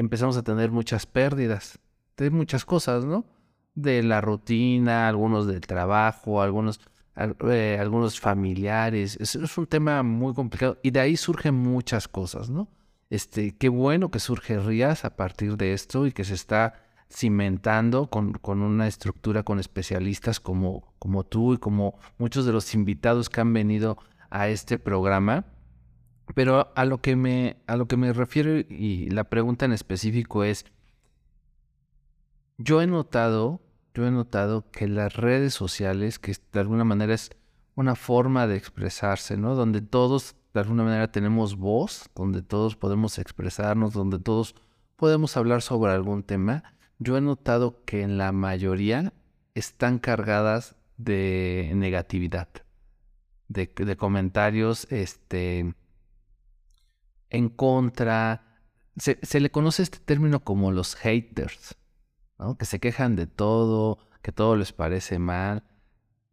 empezamos 0.00 0.36
a 0.36 0.42
tener 0.42 0.70
muchas 0.70 1.06
pérdidas 1.06 1.78
de 2.16 2.30
muchas 2.30 2.64
cosas, 2.64 3.04
¿no? 3.04 3.24
De 3.74 4.02
la 4.02 4.20
rutina, 4.20 5.08
algunos 5.08 5.46
del 5.46 5.60
trabajo, 5.60 6.42
algunos, 6.42 6.80
eh, 7.16 7.78
algunos 7.80 8.18
familiares. 8.18 9.16
Es, 9.20 9.36
un 9.56 9.66
tema 9.66 10.02
muy 10.02 10.34
complicado 10.34 10.78
y 10.82 10.90
de 10.90 11.00
ahí 11.00 11.16
surgen 11.16 11.54
muchas 11.54 12.08
cosas, 12.08 12.50
¿no? 12.50 12.68
Este, 13.10 13.56
qué 13.56 13.68
bueno 13.68 14.10
que 14.10 14.20
surge 14.20 14.58
Rías 14.58 15.04
a 15.04 15.16
partir 15.16 15.56
de 15.56 15.72
esto 15.72 16.06
y 16.06 16.12
que 16.12 16.24
se 16.24 16.34
está 16.34 16.74
cimentando 17.12 18.08
con, 18.08 18.34
con 18.34 18.62
una 18.62 18.86
estructura 18.86 19.42
con 19.42 19.58
especialistas 19.58 20.38
como, 20.38 20.94
como 20.98 21.24
tú 21.24 21.54
y 21.54 21.58
como 21.58 21.98
muchos 22.18 22.46
de 22.46 22.52
los 22.52 22.72
invitados 22.74 23.28
que 23.28 23.40
han 23.40 23.52
venido 23.52 23.98
a 24.30 24.48
este 24.48 24.78
programa 24.78 25.44
pero 26.34 26.72
a 26.74 26.84
lo 26.84 27.00
que 27.00 27.16
me, 27.16 27.56
a 27.66 27.76
lo 27.76 27.86
que 27.86 27.96
me 27.96 28.12
refiero 28.12 28.58
y 28.58 29.08
la 29.10 29.24
pregunta 29.24 29.64
en 29.64 29.72
específico 29.72 30.44
es, 30.44 30.66
yo 32.58 32.82
he 32.82 32.86
notado, 32.86 33.60
yo 33.94 34.06
he 34.06 34.10
notado 34.10 34.70
que 34.70 34.86
las 34.88 35.16
redes 35.16 35.54
sociales, 35.54 36.18
que 36.18 36.36
de 36.52 36.60
alguna 36.60 36.84
manera 36.84 37.14
es 37.14 37.30
una 37.74 37.94
forma 37.94 38.46
de 38.46 38.56
expresarse, 38.56 39.36
¿no? 39.36 39.54
Donde 39.54 39.80
todos 39.80 40.36
de 40.52 40.60
alguna 40.60 40.82
manera 40.82 41.12
tenemos 41.12 41.56
voz, 41.56 42.10
donde 42.14 42.42
todos 42.42 42.76
podemos 42.76 43.18
expresarnos, 43.18 43.92
donde 43.92 44.18
todos 44.18 44.54
podemos 44.96 45.36
hablar 45.36 45.62
sobre 45.62 45.92
algún 45.92 46.22
tema, 46.22 46.64
yo 46.98 47.16
he 47.16 47.20
notado 47.20 47.82
que 47.84 48.02
en 48.02 48.18
la 48.18 48.32
mayoría 48.32 49.12
están 49.54 49.98
cargadas 49.98 50.76
de 50.98 51.72
negatividad, 51.74 52.48
de, 53.48 53.72
de 53.74 53.96
comentarios, 53.96 54.86
este, 54.90 55.74
en 57.30 57.48
contra. 57.48 58.44
Se, 58.96 59.40
le 59.40 59.50
conoce 59.50 59.82
este 59.82 59.98
término 59.98 60.40
como 60.40 60.72
los 60.72 60.94
haters, 60.96 61.76
¿no? 62.38 62.58
que 62.58 62.66
se 62.66 62.80
quejan 62.80 63.16
de 63.16 63.26
todo, 63.26 63.98
que 64.20 64.32
todo 64.32 64.56
les 64.56 64.72
parece 64.72 65.18
mal. 65.18 65.64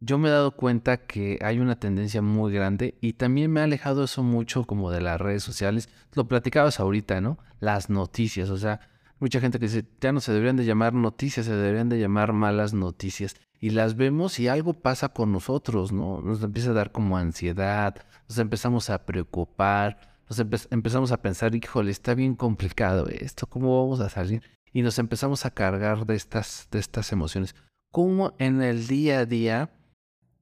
Yo 0.00 0.18
me 0.18 0.28
he 0.28 0.32
dado 0.32 0.52
cuenta 0.52 0.98
que 1.06 1.38
hay 1.42 1.58
una 1.58 1.80
tendencia 1.80 2.22
muy 2.22 2.52
grande 2.52 2.98
y 3.00 3.14
también 3.14 3.50
me 3.50 3.60
ha 3.60 3.64
alejado 3.64 4.04
eso 4.04 4.22
mucho 4.22 4.64
como 4.64 4.90
de 4.90 5.00
las 5.00 5.20
redes 5.20 5.42
sociales. 5.42 5.88
Lo 6.12 6.28
platicabas 6.28 6.78
ahorita, 6.78 7.20
¿no? 7.20 7.38
Las 7.58 7.90
noticias, 7.90 8.50
o 8.50 8.58
sea, 8.58 8.80
mucha 9.18 9.40
gente 9.40 9.58
que 9.58 9.66
dice, 9.66 9.84
ya 10.00 10.12
no 10.12 10.20
se 10.20 10.32
deberían 10.32 10.56
de 10.56 10.64
llamar 10.64 10.94
noticias, 10.94 11.46
se 11.46 11.52
deberían 11.54 11.88
de 11.88 11.98
llamar 11.98 12.32
malas 12.32 12.74
noticias. 12.74 13.34
Y 13.60 13.70
las 13.70 13.96
vemos 13.96 14.38
y 14.38 14.46
algo 14.46 14.74
pasa 14.74 15.08
con 15.08 15.32
nosotros, 15.32 15.90
¿no? 15.90 16.20
Nos 16.20 16.42
empieza 16.42 16.70
a 16.70 16.74
dar 16.74 16.92
como 16.92 17.16
ansiedad, 17.16 17.96
nos 18.28 18.38
empezamos 18.38 18.90
a 18.90 19.04
preocupar, 19.04 20.07
nos 20.28 20.68
empezamos 20.70 21.12
a 21.12 21.22
pensar, 21.22 21.54
híjole, 21.54 21.90
está 21.90 22.14
bien 22.14 22.34
complicado 22.34 23.06
esto, 23.08 23.46
¿cómo 23.46 23.82
vamos 23.82 24.00
a 24.00 24.08
salir? 24.08 24.42
Y 24.72 24.82
nos 24.82 24.98
empezamos 24.98 25.46
a 25.46 25.50
cargar 25.50 26.06
de 26.06 26.14
estas, 26.14 26.68
de 26.70 26.78
estas 26.78 27.12
emociones. 27.12 27.54
¿Cómo 27.90 28.34
en 28.38 28.60
el 28.60 28.86
día 28.86 29.20
a 29.20 29.26
día, 29.26 29.70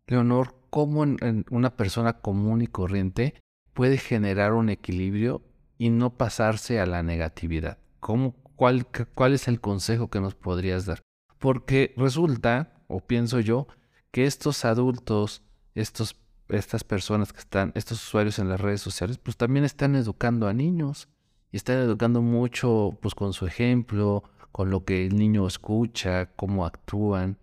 Leonor, 0.07 0.57
cómo 0.71 1.05
en, 1.05 1.45
una 1.51 1.77
persona 1.77 2.15
común 2.15 2.63
y 2.63 2.67
corriente 2.67 3.35
puede 3.73 3.99
generar 3.99 4.53
un 4.53 4.69
equilibrio 4.69 5.43
y 5.79 5.91
no 5.91 6.17
pasarse 6.17 6.81
a 6.81 6.87
la 6.87 7.03
negatividad? 7.03 7.79
¿Cómo, 8.01 8.35
cuál, 8.57 8.87
¿Cuál 9.15 9.35
es 9.35 9.47
el 9.47 9.61
consejo 9.61 10.11
que 10.11 10.21
nos 10.21 10.35
podrías 10.35 10.87
dar? 10.87 11.03
Porque 11.39 11.95
resulta 11.97 12.77
o 12.89 13.01
pienso 13.01 13.41
yo, 13.41 13.67
que 14.11 14.27
estos 14.27 14.65
adultos, 14.65 15.43
estos, 15.75 16.17
estas 16.49 16.85
personas 16.85 17.33
que 17.33 17.41
están, 17.41 17.73
estos 17.75 18.03
usuarios 18.03 18.39
en 18.39 18.49
las 18.49 18.61
redes 18.61 18.81
sociales, 18.81 19.19
pues 19.19 19.37
también 19.37 19.65
están 19.65 19.97
educando 19.97 20.49
a 20.49 20.53
niños 20.53 21.09
y 21.53 21.57
están 21.57 21.79
educando 21.79 22.23
mucho, 22.23 22.97
pues 23.01 23.15
con 23.15 23.33
su 23.33 23.47
ejemplo, 23.47 24.25
con 24.53 24.71
lo 24.71 24.85
que 24.85 25.07
el 25.07 25.17
niño 25.17 25.47
escucha, 25.47 26.27
cómo 26.37 26.65
actúan. 26.65 27.39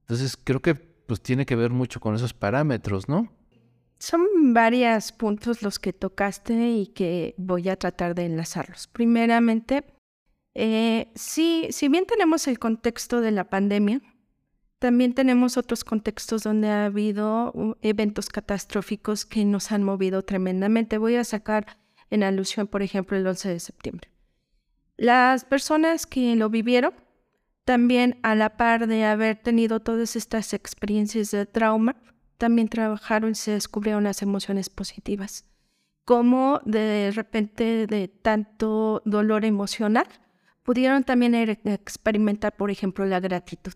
Entonces 0.00 0.38
creo 0.42 0.60
que 0.60 0.74
pues 0.74 1.20
tiene 1.20 1.46
que 1.46 1.56
ver 1.56 1.70
mucho 1.70 2.00
con 2.00 2.14
esos 2.14 2.34
parámetros, 2.34 3.08
¿no? 3.08 3.32
Son 3.98 4.52
varios 4.52 5.12
puntos 5.12 5.62
los 5.62 5.78
que 5.78 5.92
tocaste 5.92 6.70
y 6.70 6.88
que 6.88 7.34
voy 7.38 7.68
a 7.68 7.76
tratar 7.76 8.14
de 8.14 8.26
enlazarlos. 8.26 8.88
Primeramente, 8.88 9.84
eh, 10.54 11.12
sí, 11.14 11.68
si 11.70 11.88
bien 11.88 12.04
tenemos 12.04 12.46
el 12.48 12.58
contexto 12.58 13.20
de 13.20 13.30
la 13.30 13.48
pandemia, 13.48 14.00
también 14.78 15.14
tenemos 15.14 15.56
otros 15.56 15.84
contextos 15.84 16.42
donde 16.42 16.68
ha 16.68 16.86
habido 16.86 17.52
uh, 17.54 17.74
eventos 17.82 18.28
catastróficos 18.28 19.24
que 19.24 19.44
nos 19.44 19.72
han 19.72 19.82
movido 19.82 20.22
tremendamente. 20.22 20.98
Voy 20.98 21.16
a 21.16 21.24
sacar 21.24 21.78
en 22.10 22.22
alusión, 22.22 22.66
por 22.66 22.82
ejemplo, 22.82 23.16
el 23.16 23.26
11 23.26 23.48
de 23.48 23.60
septiembre. 23.60 24.10
Las 24.96 25.44
personas 25.44 26.06
que 26.06 26.36
lo 26.36 26.50
vivieron, 26.50 26.94
también 27.64 28.18
a 28.22 28.34
la 28.34 28.56
par 28.56 28.86
de 28.86 29.04
haber 29.04 29.36
tenido 29.36 29.80
todas 29.80 30.14
estas 30.14 30.52
experiencias 30.54 31.30
de 31.30 31.46
trauma, 31.46 31.96
también 32.38 32.68
trabajaron 32.68 33.32
y 33.32 33.34
se 33.34 33.52
descubrieron 33.52 34.04
las 34.04 34.22
emociones 34.22 34.68
positivas. 34.70 35.44
Como 36.04 36.60
de 36.64 37.10
repente 37.14 37.86
de 37.86 38.08
tanto 38.08 39.02
dolor 39.04 39.44
emocional, 39.44 40.06
pudieron 40.62 41.02
también 41.02 41.34
er, 41.34 41.58
experimentar, 41.64 42.54
por 42.54 42.70
ejemplo, 42.70 43.04
la 43.06 43.20
gratitud. 43.20 43.74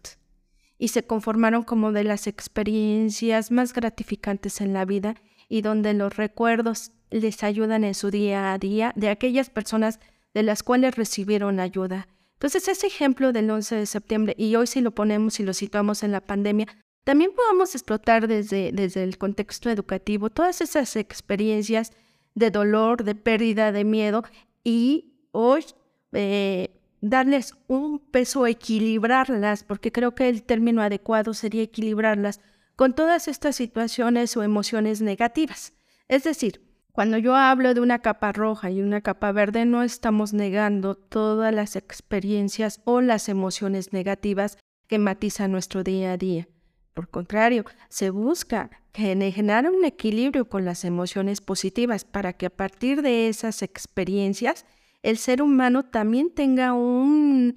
Y 0.80 0.88
se 0.88 1.04
conformaron 1.04 1.62
como 1.62 1.92
de 1.92 2.02
las 2.02 2.26
experiencias 2.26 3.52
más 3.52 3.72
gratificantes 3.74 4.60
en 4.62 4.72
la 4.72 4.84
vida 4.84 5.14
y 5.46 5.60
donde 5.60 5.92
los 5.92 6.16
recuerdos 6.16 6.92
les 7.10 7.42
ayudan 7.42 7.84
en 7.84 7.94
su 7.94 8.10
día 8.10 8.52
a 8.52 8.58
día 8.58 8.92
de 8.96 9.10
aquellas 9.10 9.50
personas 9.50 10.00
de 10.32 10.42
las 10.42 10.62
cuales 10.62 10.96
recibieron 10.96 11.60
ayuda. 11.60 12.08
Entonces, 12.32 12.66
ese 12.68 12.86
ejemplo 12.86 13.32
del 13.32 13.50
11 13.50 13.76
de 13.76 13.86
septiembre, 13.86 14.34
y 14.38 14.56
hoy 14.56 14.66
si 14.66 14.80
lo 14.80 14.92
ponemos 14.92 15.38
y 15.38 15.42
lo 15.42 15.52
situamos 15.52 16.02
en 16.02 16.12
la 16.12 16.22
pandemia, 16.22 16.66
también 17.04 17.32
podemos 17.36 17.74
explotar 17.74 18.26
desde, 18.26 18.72
desde 18.72 19.02
el 19.02 19.18
contexto 19.18 19.68
educativo 19.68 20.30
todas 20.30 20.62
esas 20.62 20.96
experiencias 20.96 21.92
de 22.34 22.50
dolor, 22.50 23.04
de 23.04 23.14
pérdida, 23.14 23.72
de 23.72 23.84
miedo, 23.84 24.24
y 24.64 25.12
hoy 25.32 25.64
eh, 26.12 26.79
darles 27.00 27.54
un 27.66 27.98
peso, 27.98 28.46
equilibrarlas, 28.46 29.64
porque 29.64 29.92
creo 29.92 30.14
que 30.14 30.28
el 30.28 30.42
término 30.42 30.82
adecuado 30.82 31.34
sería 31.34 31.62
equilibrarlas 31.62 32.40
con 32.76 32.94
todas 32.94 33.28
estas 33.28 33.56
situaciones 33.56 34.36
o 34.36 34.42
emociones 34.42 35.02
negativas. 35.02 35.72
Es 36.08 36.24
decir, 36.24 36.62
cuando 36.92 37.18
yo 37.18 37.36
hablo 37.36 37.72
de 37.72 37.80
una 37.80 38.00
capa 38.00 38.32
roja 38.32 38.70
y 38.70 38.82
una 38.82 39.00
capa 39.00 39.32
verde, 39.32 39.64
no 39.64 39.82
estamos 39.82 40.32
negando 40.32 40.94
todas 40.94 41.54
las 41.54 41.76
experiencias 41.76 42.80
o 42.84 43.00
las 43.00 43.28
emociones 43.28 43.92
negativas 43.92 44.58
que 44.86 44.98
matizan 44.98 45.52
nuestro 45.52 45.84
día 45.84 46.12
a 46.12 46.16
día. 46.16 46.48
Por 46.94 47.08
contrario, 47.08 47.64
se 47.88 48.10
busca 48.10 48.70
generar 48.92 49.70
un 49.70 49.84
equilibrio 49.84 50.48
con 50.48 50.64
las 50.64 50.84
emociones 50.84 51.40
positivas 51.40 52.04
para 52.04 52.32
que 52.32 52.46
a 52.46 52.50
partir 52.50 53.02
de 53.02 53.28
esas 53.28 53.62
experiencias 53.62 54.66
el 55.02 55.16
ser 55.16 55.42
humano 55.42 55.84
también 55.84 56.30
tenga 56.34 56.72
un, 56.72 57.54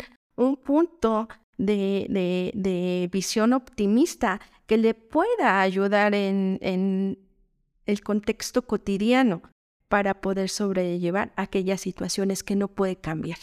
punto 0.63 1.27
de, 1.57 3.09
visión 3.11 3.53
optimista 3.53 4.39
que 4.65 4.77
le 4.77 4.93
pueda 4.93 5.61
ayudar 5.61 6.15
en, 6.15 6.57
en 6.61 7.19
el 7.85 8.01
contexto 8.01 8.61
cotidiano 8.63 9.41
para 9.89 10.21
poder 10.21 10.49
sobrellevar 10.49 11.33
aquellas 11.35 11.81
situaciones 11.81 12.43
que 12.43 12.55
no 12.55 12.67
puede 12.67 12.95
cambiar, 12.95 13.37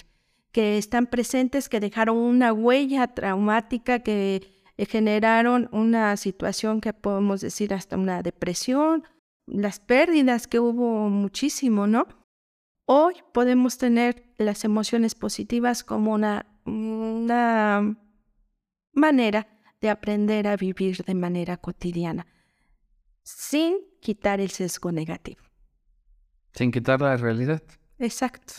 que 0.50 0.78
están 0.78 1.06
presentes, 1.06 1.68
que 1.68 1.78
dejaron 1.78 2.16
una 2.16 2.52
huella 2.52 3.06
traumática, 3.08 4.00
que 4.00 4.42
generaron 4.88 5.68
una 5.72 6.16
situación 6.16 6.80
que 6.80 6.92
podemos 6.92 7.40
decir 7.40 7.74
hasta 7.74 7.96
una 7.96 8.22
depresión, 8.22 9.04
las 9.46 9.78
pérdidas 9.78 10.46
que 10.46 10.58
hubo 10.58 11.08
muchísimo, 11.08 11.86
¿no? 11.86 12.06
Hoy 12.92 13.14
podemos 13.32 13.78
tener 13.78 14.24
las 14.36 14.64
emociones 14.64 15.14
positivas 15.14 15.84
como 15.84 16.12
una, 16.12 16.46
una 16.64 17.96
manera 18.92 19.46
de 19.80 19.90
aprender 19.90 20.48
a 20.48 20.56
vivir 20.56 21.04
de 21.04 21.14
manera 21.14 21.56
cotidiana, 21.56 22.26
sin 23.22 23.76
quitar 24.00 24.40
el 24.40 24.50
sesgo 24.50 24.90
negativo. 24.90 25.40
Sin 26.52 26.72
quitar 26.72 27.00
la 27.00 27.16
realidad. 27.16 27.62
Exacto. 28.00 28.54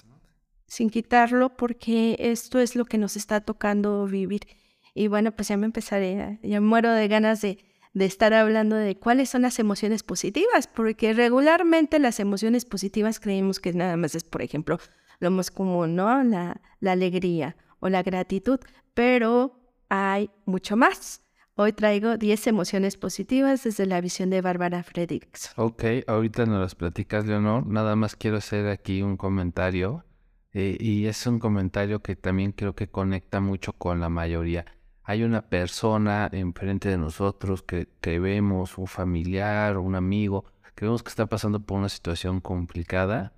Sin 0.65 0.89
quitarlo 0.89 1.58
porque 1.58 2.15
esto 2.17 2.60
es 2.60 2.78
lo 2.78 2.86
que 2.86 2.98
nos 2.98 3.17
está 3.17 3.41
tocando 3.41 4.06
vivir. 4.06 4.48
Y 4.94 5.10
bueno, 5.10 5.36
pues 5.36 5.50
ya 5.50 5.58
me 5.58 5.65
empezaré, 5.65 6.39
ya 6.41 6.62
muero 6.62 6.94
de 6.94 7.10
ganas 7.10 7.41
de, 7.41 7.58
de 7.93 8.06
estar 8.06 8.34
hablando 8.34 8.75
de 8.75 8.97
cuáles 8.97 9.30
son 9.30 9.41
las 9.41 9.60
emociones 9.60 10.04
positivas, 10.04 10.67
porque 10.67 11.13
regularmente 11.13 11.99
las 11.99 12.19
emociones 12.19 12.65
positivas 12.65 13.19
creemos 13.19 13.60
que 13.60 13.73
nada 13.73 13.97
más 13.97 14.15
es, 14.15 14.23
por 14.23 14.41
ejemplo, 14.41 14.80
lo 15.19 15.32
más 15.32 15.51
común, 15.51 15.95
¿no? 15.95 16.23
La, 16.23 16.62
alegría 16.86 17.56
o 17.80 17.89
la 17.89 18.04
gratitud, 18.04 18.60
pero 18.93 19.60
hay 19.89 20.30
mucho 20.45 20.77
más. 20.77 21.21
Hoy 21.56 21.73
traigo 21.73 22.17
10 22.17 22.47
emociones 22.47 22.95
positivas 22.95 23.63
desde 23.63 23.86
la 23.86 23.99
visión 23.99 24.30
de 24.30 24.41
Bárbara 24.41 24.84
Fredrickson. 24.84 25.54
Ok, 25.58 25.84
ahorita 26.08 26.45
nos 26.45 26.62
las 26.62 26.75
platicas, 26.75 27.25
Leonor. 27.25 27.67
Nada 27.67 27.95
más 27.95 28.15
quiero 28.15 28.38
hacer 28.38 28.67
aquí 28.67 29.01
un 29.01 29.17
comentario. 29.17 30.06
Eh, 30.54 30.77
y 30.80 31.06
es 31.06 31.27
un 31.27 31.39
comentario 31.39 32.01
que 32.01 32.15
también 32.15 32.51
creo 32.51 32.73
que 32.73 32.89
conecta 32.89 33.39
mucho 33.39 33.73
con 33.73 33.99
la 33.99 34.10
mayoría 34.10 34.65
hay 35.12 35.24
una 35.24 35.41
persona 35.41 36.30
enfrente 36.32 36.88
de 36.88 36.97
nosotros 36.97 37.63
que, 37.63 38.19
vemos, 38.19 38.78
un 38.78 38.88
familiar, 38.88 39.78
un 39.78 39.95
amigo, 39.95 40.45
que 40.74 40.86
vemos 40.86 41.04
que 41.04 41.10
está 41.10 41.26
pasando 41.26 41.60
por 41.60 41.80
una 41.80 41.89
situación 41.89 42.39
complicada 42.39 43.34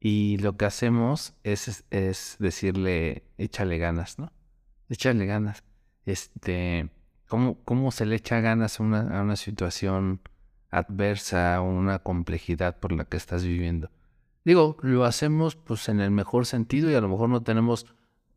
y 0.00 0.38
lo 0.38 0.56
que 0.56 0.64
hacemos 0.64 1.34
es, 1.44 1.84
es 1.90 2.36
decirle, 2.40 3.22
échale 3.38 3.78
ganas, 3.78 4.18
¿no? 4.18 4.32
Échale 4.88 5.24
ganas. 5.26 5.62
Este, 6.06 6.90
¿cómo, 7.28 7.56
cómo 7.64 7.92
se 7.92 8.04
le 8.04 8.16
echa 8.16 8.40
ganas 8.40 8.80
a 8.80 8.82
una, 8.82 9.16
a 9.16 9.22
una 9.22 9.36
situación 9.36 10.22
adversa 10.72 11.60
o 11.60 11.66
una 11.66 12.00
complejidad 12.00 12.80
por 12.80 12.90
la 12.90 13.04
que 13.04 13.16
estás 13.16 13.44
viviendo? 13.44 13.92
Digo, 14.44 14.76
lo 14.80 15.04
hacemos 15.04 15.54
pues 15.54 15.88
en 15.88 16.00
el 16.00 16.10
mejor 16.10 16.46
sentido 16.46 16.90
y 16.90 16.94
a 16.94 17.00
lo 17.00 17.08
mejor 17.08 17.28
no 17.28 17.44
tenemos 17.44 17.86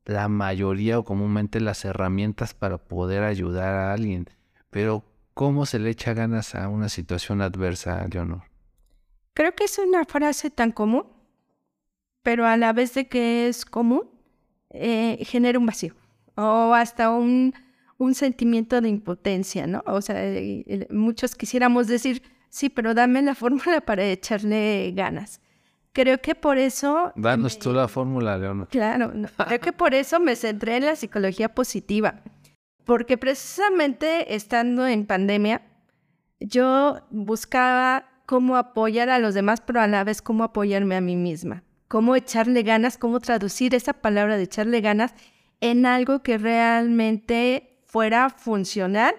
la 0.05 0.27
mayoría 0.27 0.99
o 0.99 1.03
comúnmente 1.03 1.59
las 1.59 1.83
herramientas 1.83 2.53
para 2.53 2.77
poder 2.77 3.23
ayudar 3.23 3.73
a 3.75 3.93
alguien. 3.93 4.29
Pero, 4.69 5.03
¿cómo 5.33 5.65
se 5.65 5.79
le 5.79 5.89
echa 5.89 6.13
ganas 6.13 6.55
a 6.55 6.69
una 6.69 6.89
situación 6.89 7.41
adversa, 7.41 8.07
Leonor? 8.11 8.43
Creo 9.33 9.53
que 9.53 9.65
es 9.65 9.77
una 9.79 10.05
frase 10.05 10.49
tan 10.49 10.71
común, 10.71 11.05
pero 12.23 12.45
a 12.45 12.55
la 12.57 12.71
vez 12.73 12.93
de 12.93 13.07
que 13.07 13.47
es 13.47 13.65
común, 13.65 14.09
eh, 14.69 15.17
genera 15.25 15.59
un 15.59 15.65
vacío 15.65 15.95
o 16.35 16.73
hasta 16.73 17.09
un, 17.09 17.53
un 17.97 18.13
sentimiento 18.13 18.81
de 18.81 18.89
impotencia, 18.89 19.67
¿no? 19.67 19.83
O 19.87 20.01
sea, 20.01 20.15
eh, 20.19 20.87
muchos 20.89 21.35
quisiéramos 21.35 21.87
decir, 21.87 22.21
sí, 22.49 22.69
pero 22.69 22.93
dame 22.93 23.21
la 23.21 23.35
fórmula 23.35 23.81
para 23.81 24.03
echarle 24.05 24.91
ganas. 24.95 25.41
Creo 25.95 26.19
que 26.19 26.35
por 26.35 26.57
eso... 26.57 27.13
Danos 27.15 27.57
tú 27.57 27.71
la 27.71 27.87
fórmula, 27.87 28.37
Leona. 28.37 28.65
Claro, 28.65 29.13
creo 29.47 29.61
que 29.61 29.71
por 29.71 29.93
eso 29.93 30.19
me 30.19 30.35
centré 30.35 30.75
en 30.75 30.85
la 30.87 30.97
psicología 30.97 31.55
positiva. 31.55 32.15
Porque 32.83 33.17
precisamente 33.17 34.35
estando 34.35 34.85
en 34.85 35.05
pandemia, 35.05 35.61
yo 36.41 36.99
buscaba 37.11 38.09
cómo 38.25 38.57
apoyar 38.57 39.09
a 39.09 39.19
los 39.19 39.35
demás, 39.35 39.61
pero 39.61 39.79
a 39.79 39.87
la 39.87 40.03
vez 40.03 40.21
cómo 40.21 40.43
apoyarme 40.43 40.97
a 40.97 41.01
mí 41.01 41.15
misma. 41.15 41.63
Cómo 41.87 42.17
echarle 42.17 42.63
ganas, 42.63 42.97
cómo 42.97 43.21
traducir 43.21 43.73
esa 43.73 43.93
palabra 43.93 44.35
de 44.35 44.43
echarle 44.43 44.81
ganas 44.81 45.13
en 45.61 45.85
algo 45.85 46.23
que 46.23 46.37
realmente 46.37 47.79
fuera 47.85 48.29
funcional 48.29 49.15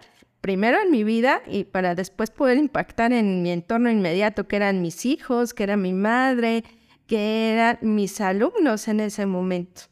primero 0.47 0.81
en 0.81 0.93
mi 0.93 1.03
vida 1.03 1.43
y 1.49 1.65
para 1.65 1.97
después 1.97 2.31
poder 2.31 2.57
impactar 2.57 3.13
en 3.13 3.43
mi 3.43 3.51
entorno 3.51 3.91
inmediato, 3.91 4.47
que 4.47 4.55
eran 4.55 4.81
mis 4.81 5.05
hijos, 5.05 5.53
que 5.53 5.65
era 5.65 5.77
mi 5.77 5.93
madre, 5.93 6.63
que 7.09 7.51
eran 7.51 7.79
mis 7.83 8.21
alumnos 8.21 8.87
en 8.87 9.01
ese 9.01 9.27
momento. 9.27 9.83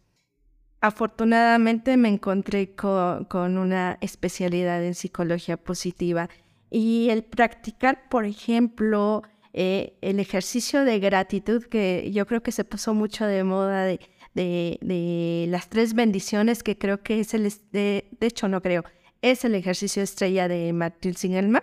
Afortunadamente 0.81 1.97
me 1.97 2.09
encontré 2.09 2.73
con, 2.77 3.27
una 3.59 3.99
especialidad 4.01 4.85
en 4.85 4.95
psicología 4.95 5.57
positiva 5.57 6.29
y 6.71 7.09
el 7.11 7.25
practicar, 7.25 8.09
por 8.09 8.25
ejemplo, 8.25 9.25
eh, 9.55 9.99
el 10.03 10.21
ejercicio 10.21 10.85
de 10.85 11.01
gratitud, 11.01 11.65
que 11.65 12.13
yo 12.13 12.29
creo 12.29 12.45
que 12.45 12.53
se 12.53 12.63
puso 12.63 12.95
mucho 12.95 13.27
de 13.27 13.43
moda 13.43 13.83
de, 13.83 13.99
de, 14.35 15.47
las 15.49 15.69
tres 15.69 15.95
bendiciones, 15.95 16.63
que 16.63 16.79
creo 16.79 17.03
que 17.03 17.19
es 17.19 17.35
el, 17.35 17.53
de 17.73 18.07
hecho 18.21 18.47
no 18.47 18.63
creo, 18.63 18.85
es 19.25 19.43
el 19.47 19.55
ejercicio 19.55 20.03
estrella 20.03 20.49
de 20.49 20.71
Martín 20.75 21.15
Singelman. 21.15 21.63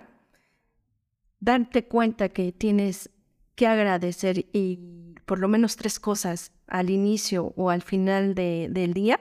Darte 1.40 1.88
cuenta 1.88 2.30
que 2.30 2.52
tienes 2.52 3.12
que 3.54 3.68
agradecer 3.68 4.48
y 4.52 5.14
por 5.28 5.38
lo 5.38 5.48
menos 5.48 5.76
tres 5.76 6.00
cosas 6.00 6.54
al 6.66 6.90
inicio 6.90 7.54
o 7.56 7.70
al 7.70 7.84
final 7.84 8.34
del 8.34 8.94
día 8.96 9.20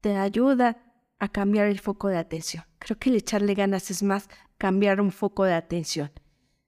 te 0.00 0.16
ayuda 0.16 0.82
a 1.20 1.28
cambiar 1.28 1.68
el 1.68 1.78
foco 1.78 2.08
de 2.08 2.18
atención. 2.18 2.64
Creo 2.80 2.98
que 2.98 3.10
el 3.10 3.16
echarle 3.16 3.54
ganas 3.54 3.88
es 3.92 4.02
más 4.02 4.28
cambiar 4.58 5.00
un 5.00 5.12
foco 5.12 5.44
de 5.44 5.54
atención. 5.54 6.10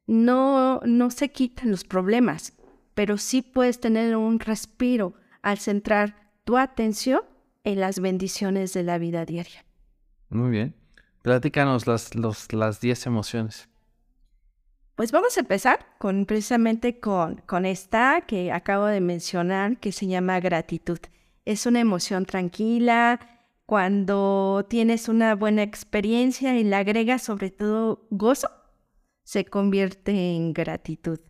No, 0.07 0.81
no 0.85 1.11
se 1.11 1.33
quitan 1.33 1.73
los 1.73 1.83
problemas, 1.83 2.53
pero 2.95 3.19
sí 3.19 3.43
puedes 3.43 3.81
tener 3.81 4.15
un 4.15 4.39
respiro 4.39 5.15
al 5.43 5.59
centrar 5.59 6.31
tu 6.45 6.57
atención 6.57 7.23
en 7.65 7.81
las 7.81 7.99
bendiciones 7.99 8.73
de 8.73 8.85
la 8.85 8.99
vida 8.99 9.25
diaria. 9.25 9.65
Muy 10.29 10.51
bien. 10.51 10.82
Platícanos 11.23 11.87
las, 11.87 12.15
los, 12.15 12.53
las 12.53 12.81
10 12.81 13.07
emociones. 13.07 13.69
Pues 14.97 15.11
vamos 15.11 15.37
a 15.37 15.41
empezar 15.41 15.87
con 15.99 16.27
precisamente 16.27 17.01
con, 17.01 17.37
con 17.47 17.65
esta 17.65 18.23
que 18.27 18.53
acabo 18.53 18.87
de 18.87 19.01
mencionar, 19.01 19.79
que 19.79 19.93
se 19.93 20.07
llama 20.07 20.41
gratitud. 20.41 20.99
Es 21.45 21.67
una 21.67 21.81
emoción 21.81 22.27
tranquila, 22.27 23.21
cuando 23.67 24.67
tienes 24.69 25.09
una 25.09 25.35
buena 25.35 25.63
experiencia 25.63 26.59
y 26.59 26.65
le 26.65 26.77
agregas 26.77 27.23
sobre 27.23 27.51
todo 27.51 28.07
gozo, 28.11 28.51
se 29.25 29.45
convierte 29.45 30.35
en 30.35 30.53
gratitud. 30.53 31.21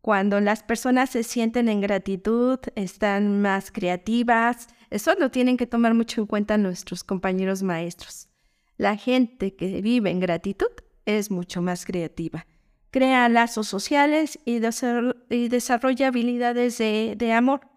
Cuando 0.00 0.40
las 0.40 0.62
personas 0.62 1.10
se 1.10 1.22
sienten 1.22 1.68
en 1.68 1.80
gratitud, 1.80 2.58
están 2.74 3.40
más 3.40 3.70
creativas. 3.70 4.68
Eso 4.90 5.14
lo 5.18 5.30
tienen 5.30 5.56
que 5.56 5.66
tomar 5.66 5.94
mucho 5.94 6.22
en 6.22 6.26
cuenta 6.26 6.58
nuestros 6.58 7.04
compañeros 7.04 7.62
maestros. 7.62 8.28
La 8.76 8.96
gente 8.96 9.54
que 9.54 9.80
vive 9.82 10.10
en 10.10 10.20
gratitud 10.20 10.70
es 11.06 11.30
mucho 11.30 11.62
más 11.62 11.84
creativa. 11.84 12.46
Crea 12.90 13.28
lazos 13.28 13.66
sociales 13.68 14.38
y, 14.44 14.58
desarrolla 14.60 16.08
habilidades 16.08 16.78
de, 16.78 17.32
amor. 17.32 17.68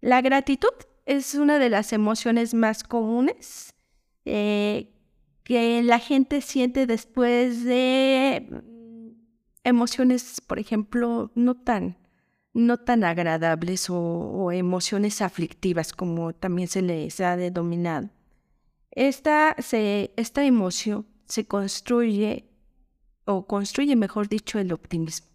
La 0.00 0.22
gratitud 0.22 0.72
es 1.06 1.34
una 1.34 1.58
de 1.58 1.70
las 1.70 1.92
emociones 1.92 2.54
más 2.54 2.84
comunes 2.84 3.74
eh, 4.24 4.94
que 5.42 5.82
la 5.82 5.98
gente 5.98 6.40
siente 6.40 6.86
después 6.86 7.64
de 7.64 8.46
mm, 8.48 9.08
emociones, 9.64 10.40
por 10.40 10.58
ejemplo, 10.58 11.30
no 11.34 11.54
tan, 11.54 11.98
no 12.54 12.78
tan 12.78 13.04
agradables 13.04 13.88
o, 13.90 14.50
emociones 14.52 15.20
aflictivas, 15.20 15.92
como 15.92 16.32
también 16.32 16.68
se 16.68 16.82
les 16.82 17.20
ha 17.20 17.36
denominado. 17.36 18.08
Esta, 18.94 19.56
esta 19.58 20.44
emoción 20.44 21.06
se 21.26 21.46
construye, 21.46 22.48
o 23.24 23.46
construye, 23.46 23.96
mejor 23.96 24.28
dicho, 24.28 24.58
el 24.58 24.72
optimismo. 24.72 25.26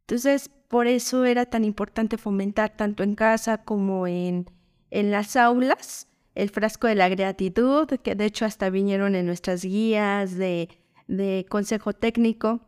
Entonces, 0.00 0.50
por 0.68 0.86
eso 0.86 1.24
era 1.24 1.46
tan 1.46 1.64
importante 1.64 2.18
fomentar 2.18 2.76
tanto 2.76 3.02
en 3.02 3.14
casa 3.14 3.64
como 3.64 4.06
en, 4.06 4.50
en 4.90 5.10
las 5.10 5.36
aulas 5.36 6.08
el 6.34 6.50
frasco 6.50 6.86
de 6.86 6.96
la 6.96 7.08
gratitud, 7.08 7.86
que 8.02 8.14
de 8.14 8.24
hecho 8.26 8.44
hasta 8.44 8.68
vinieron 8.68 9.14
en 9.14 9.24
nuestras 9.24 9.64
guías 9.64 10.34
de, 10.34 10.68
de 11.06 11.46
consejo 11.48 11.92
técnico, 11.92 12.60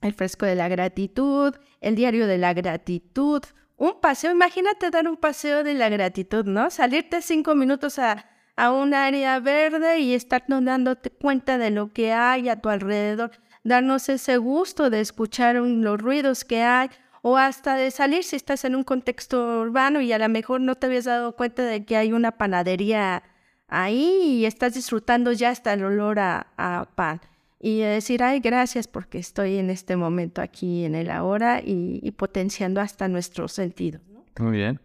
el 0.00 0.14
frasco 0.14 0.46
de 0.46 0.54
la 0.54 0.68
gratitud, 0.68 1.54
el 1.80 1.96
diario 1.96 2.26
de 2.26 2.38
la 2.38 2.54
gratitud, 2.54 3.42
un 3.76 4.00
paseo, 4.00 4.30
imagínate 4.30 4.90
dar 4.90 5.08
un 5.08 5.16
paseo 5.16 5.64
de 5.64 5.74
la 5.74 5.88
gratitud, 5.88 6.46
¿no? 6.46 6.70
Salirte 6.70 7.20
cinco 7.20 7.54
minutos 7.54 7.98
a, 7.98 8.24
a 8.56 8.72
un 8.72 8.94
área 8.94 9.38
verde 9.38 10.00
y 10.00 10.14
estar 10.14 10.44
dándote 10.48 11.10
cuenta 11.10 11.58
de 11.58 11.70
lo 11.70 11.92
que 11.92 12.12
hay 12.12 12.48
a 12.48 12.60
tu 12.60 12.68
alrededor, 12.70 13.30
darnos 13.64 14.08
ese 14.08 14.38
gusto 14.38 14.90
de 14.90 15.00
escuchar 15.00 15.56
los 15.56 16.00
ruidos 16.00 16.44
que 16.44 16.62
hay 16.62 16.88
o 17.22 17.36
hasta 17.36 17.76
de 17.76 17.90
salir 17.90 18.24
si 18.24 18.36
estás 18.36 18.64
en 18.64 18.76
un 18.76 18.84
contexto 18.84 19.60
urbano 19.60 20.00
y 20.00 20.12
a 20.12 20.18
lo 20.18 20.28
mejor 20.28 20.60
no 20.60 20.76
te 20.76 20.86
habías 20.86 21.04
dado 21.04 21.34
cuenta 21.34 21.62
de 21.62 21.84
que 21.84 21.96
hay 21.96 22.12
una 22.12 22.32
panadería 22.32 23.22
ahí 23.68 24.22
y 24.22 24.46
estás 24.46 24.74
disfrutando 24.74 25.32
ya 25.32 25.50
hasta 25.50 25.72
el 25.72 25.84
olor 25.84 26.18
a, 26.18 26.88
pan. 26.94 27.20
Y 27.58 27.80
decir, 27.80 28.22
ay, 28.22 28.38
gracias 28.40 28.86
porque 28.86 29.18
estoy 29.18 29.56
en 29.58 29.70
este 29.70 29.96
momento 29.96 30.40
aquí 30.40 30.84
en 30.84 30.94
el 30.94 31.10
ahora 31.10 31.60
y, 31.64 32.10
potenciando 32.12 32.80
hasta 32.80 33.08
nuestro 33.08 33.48
sentido. 33.48 34.00
Muy 34.38 34.58
bien. 34.58 34.80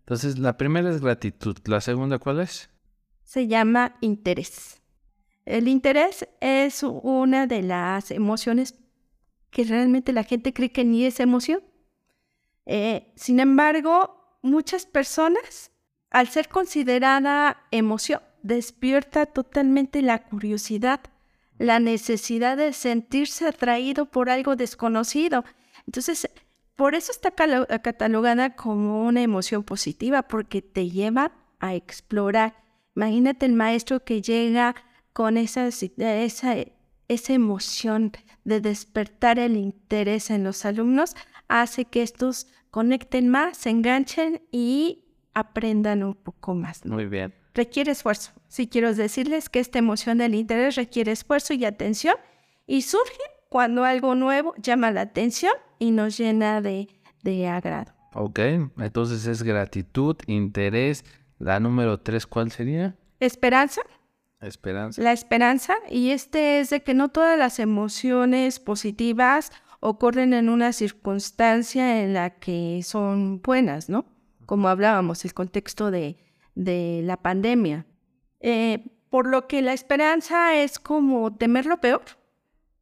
Entonces, 0.00 0.38
la 0.38 0.56
primera 0.56 0.90
es 0.90 1.00
gratitud. 1.00 1.56
¿La 1.64 1.80
segunda 1.80 2.18
cuál 2.18 2.40
es? 2.40 2.69
Se 3.30 3.46
llama 3.46 3.96
interés. 4.00 4.82
El 5.44 5.68
interés 5.68 6.28
es 6.40 6.82
una 6.82 7.46
de 7.46 7.62
las 7.62 8.10
emociones 8.10 8.74
que 9.52 9.62
realmente 9.62 10.12
la 10.12 10.24
gente 10.24 10.52
cree 10.52 10.72
que 10.72 10.84
ni 10.84 11.04
es 11.04 11.20
emoción. 11.20 11.62
Eh, 12.66 13.12
sin 13.14 13.38
embargo, 13.38 14.36
muchas 14.42 14.84
personas, 14.84 15.70
al 16.10 16.26
ser 16.26 16.48
considerada 16.48 17.62
emoción, 17.70 18.20
despierta 18.42 19.26
totalmente 19.26 20.02
la 20.02 20.24
curiosidad, 20.24 21.00
la 21.56 21.78
necesidad 21.78 22.56
de 22.56 22.72
sentirse 22.72 23.46
atraído 23.46 24.06
por 24.06 24.28
algo 24.28 24.56
desconocido. 24.56 25.44
Entonces, 25.86 26.28
por 26.74 26.96
eso 26.96 27.12
está 27.12 27.30
catalogada 27.30 28.56
como 28.56 29.06
una 29.06 29.22
emoción 29.22 29.62
positiva, 29.62 30.22
porque 30.22 30.62
te 30.62 30.90
lleva 30.90 31.30
a 31.60 31.76
explorar. 31.76 32.69
Imagínate 33.00 33.46
el 33.46 33.54
maestro 33.54 34.04
que 34.04 34.20
llega 34.20 34.74
con 35.14 35.38
esa, 35.38 35.68
esa, 35.68 36.56
esa 37.08 37.32
emoción 37.32 38.12
de 38.44 38.60
despertar 38.60 39.38
el 39.38 39.56
interés 39.56 40.28
en 40.28 40.44
los 40.44 40.66
alumnos, 40.66 41.16
hace 41.48 41.86
que 41.86 42.02
estos 42.02 42.48
conecten 42.70 43.30
más, 43.30 43.56
se 43.56 43.70
enganchen 43.70 44.42
y 44.52 45.06
aprendan 45.32 46.02
un 46.02 46.14
poco 46.14 46.54
más. 46.54 46.84
Muy 46.84 47.06
bien. 47.06 47.32
Requiere 47.54 47.90
esfuerzo. 47.92 48.32
Si 48.48 48.66
quiero 48.66 48.92
decirles 48.92 49.48
que 49.48 49.60
esta 49.60 49.78
emoción 49.78 50.18
del 50.18 50.34
interés 50.34 50.76
requiere 50.76 51.12
esfuerzo 51.12 51.54
y 51.54 51.64
atención 51.64 52.16
y 52.66 52.82
surge 52.82 53.22
cuando 53.48 53.84
algo 53.84 54.14
nuevo 54.14 54.52
llama 54.58 54.90
la 54.90 55.00
atención 55.00 55.54
y 55.78 55.90
nos 55.90 56.18
llena 56.18 56.60
de, 56.60 56.86
de 57.22 57.48
agrado. 57.48 57.94
Ok, 58.12 58.40
entonces 58.76 59.24
es 59.26 59.42
gratitud, 59.42 60.16
interés. 60.26 61.02
La 61.40 61.58
número 61.58 61.98
tres, 61.98 62.26
¿cuál 62.26 62.52
sería? 62.52 62.94
Esperanza. 63.18 63.80
Esperanza. 64.42 65.02
La 65.02 65.12
esperanza, 65.12 65.74
y 65.88 66.10
este 66.10 66.60
es 66.60 66.68
de 66.68 66.82
que 66.82 66.92
no 66.92 67.08
todas 67.08 67.38
las 67.38 67.58
emociones 67.58 68.60
positivas 68.60 69.50
ocurren 69.80 70.34
en 70.34 70.50
una 70.50 70.74
circunstancia 70.74 72.02
en 72.02 72.12
la 72.12 72.30
que 72.38 72.82
son 72.84 73.40
buenas, 73.40 73.88
¿no? 73.88 74.04
Como 74.44 74.68
hablábamos, 74.68 75.24
el 75.24 75.32
contexto 75.32 75.90
de, 75.90 76.18
de 76.54 77.00
la 77.04 77.16
pandemia. 77.16 77.86
Eh, 78.40 78.84
por 79.08 79.26
lo 79.26 79.48
que 79.48 79.62
la 79.62 79.72
esperanza 79.72 80.54
es 80.54 80.78
como 80.78 81.34
temer 81.34 81.64
lo 81.64 81.80
peor. 81.80 82.02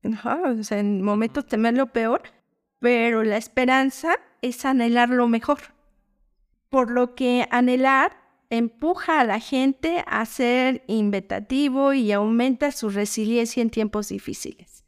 o 0.02 0.62
sea, 0.64 0.80
en 0.80 1.02
momentos 1.02 1.46
temer 1.46 1.74
lo 1.74 1.92
peor, 1.92 2.22
pero 2.80 3.22
la 3.22 3.36
esperanza 3.36 4.16
es 4.42 4.64
anhelar 4.64 5.10
lo 5.10 5.28
mejor. 5.28 5.58
Por 6.70 6.90
lo 6.90 7.14
que 7.14 7.46
anhelar 7.52 8.27
empuja 8.50 9.20
a 9.20 9.24
la 9.24 9.40
gente 9.40 10.04
a 10.06 10.24
ser 10.26 10.84
inventativo 10.86 11.92
y 11.92 12.12
aumenta 12.12 12.72
su 12.72 12.88
resiliencia 12.88 13.62
en 13.62 13.70
tiempos 13.70 14.08
difíciles 14.08 14.78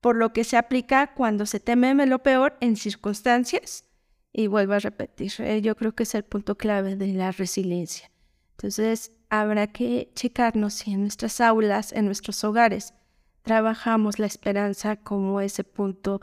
por 0.00 0.16
lo 0.16 0.32
que 0.32 0.44
se 0.44 0.56
aplica 0.56 1.14
cuando 1.14 1.46
se 1.46 1.60
teme 1.60 1.94
lo 2.06 2.22
peor 2.22 2.56
en 2.60 2.76
circunstancias. 2.76 3.84
Y 4.32 4.46
vuelvo 4.46 4.74
a 4.74 4.78
repetir, 4.78 5.32
eh, 5.38 5.60
yo 5.62 5.74
creo 5.76 5.94
que 5.94 6.04
es 6.04 6.14
el 6.14 6.22
punto 6.22 6.56
clave 6.56 6.96
de 6.96 7.08
la 7.08 7.32
resiliencia. 7.32 8.10
Entonces, 8.52 9.12
habrá 9.30 9.66
que 9.68 10.12
checarnos 10.14 10.74
si 10.74 10.92
en 10.92 11.02
nuestras 11.02 11.40
aulas, 11.40 11.92
en 11.92 12.06
nuestros 12.06 12.44
hogares, 12.44 12.94
trabajamos 13.42 14.18
la 14.18 14.26
esperanza 14.26 14.96
como 14.96 15.40
ese 15.40 15.64
punto 15.64 16.20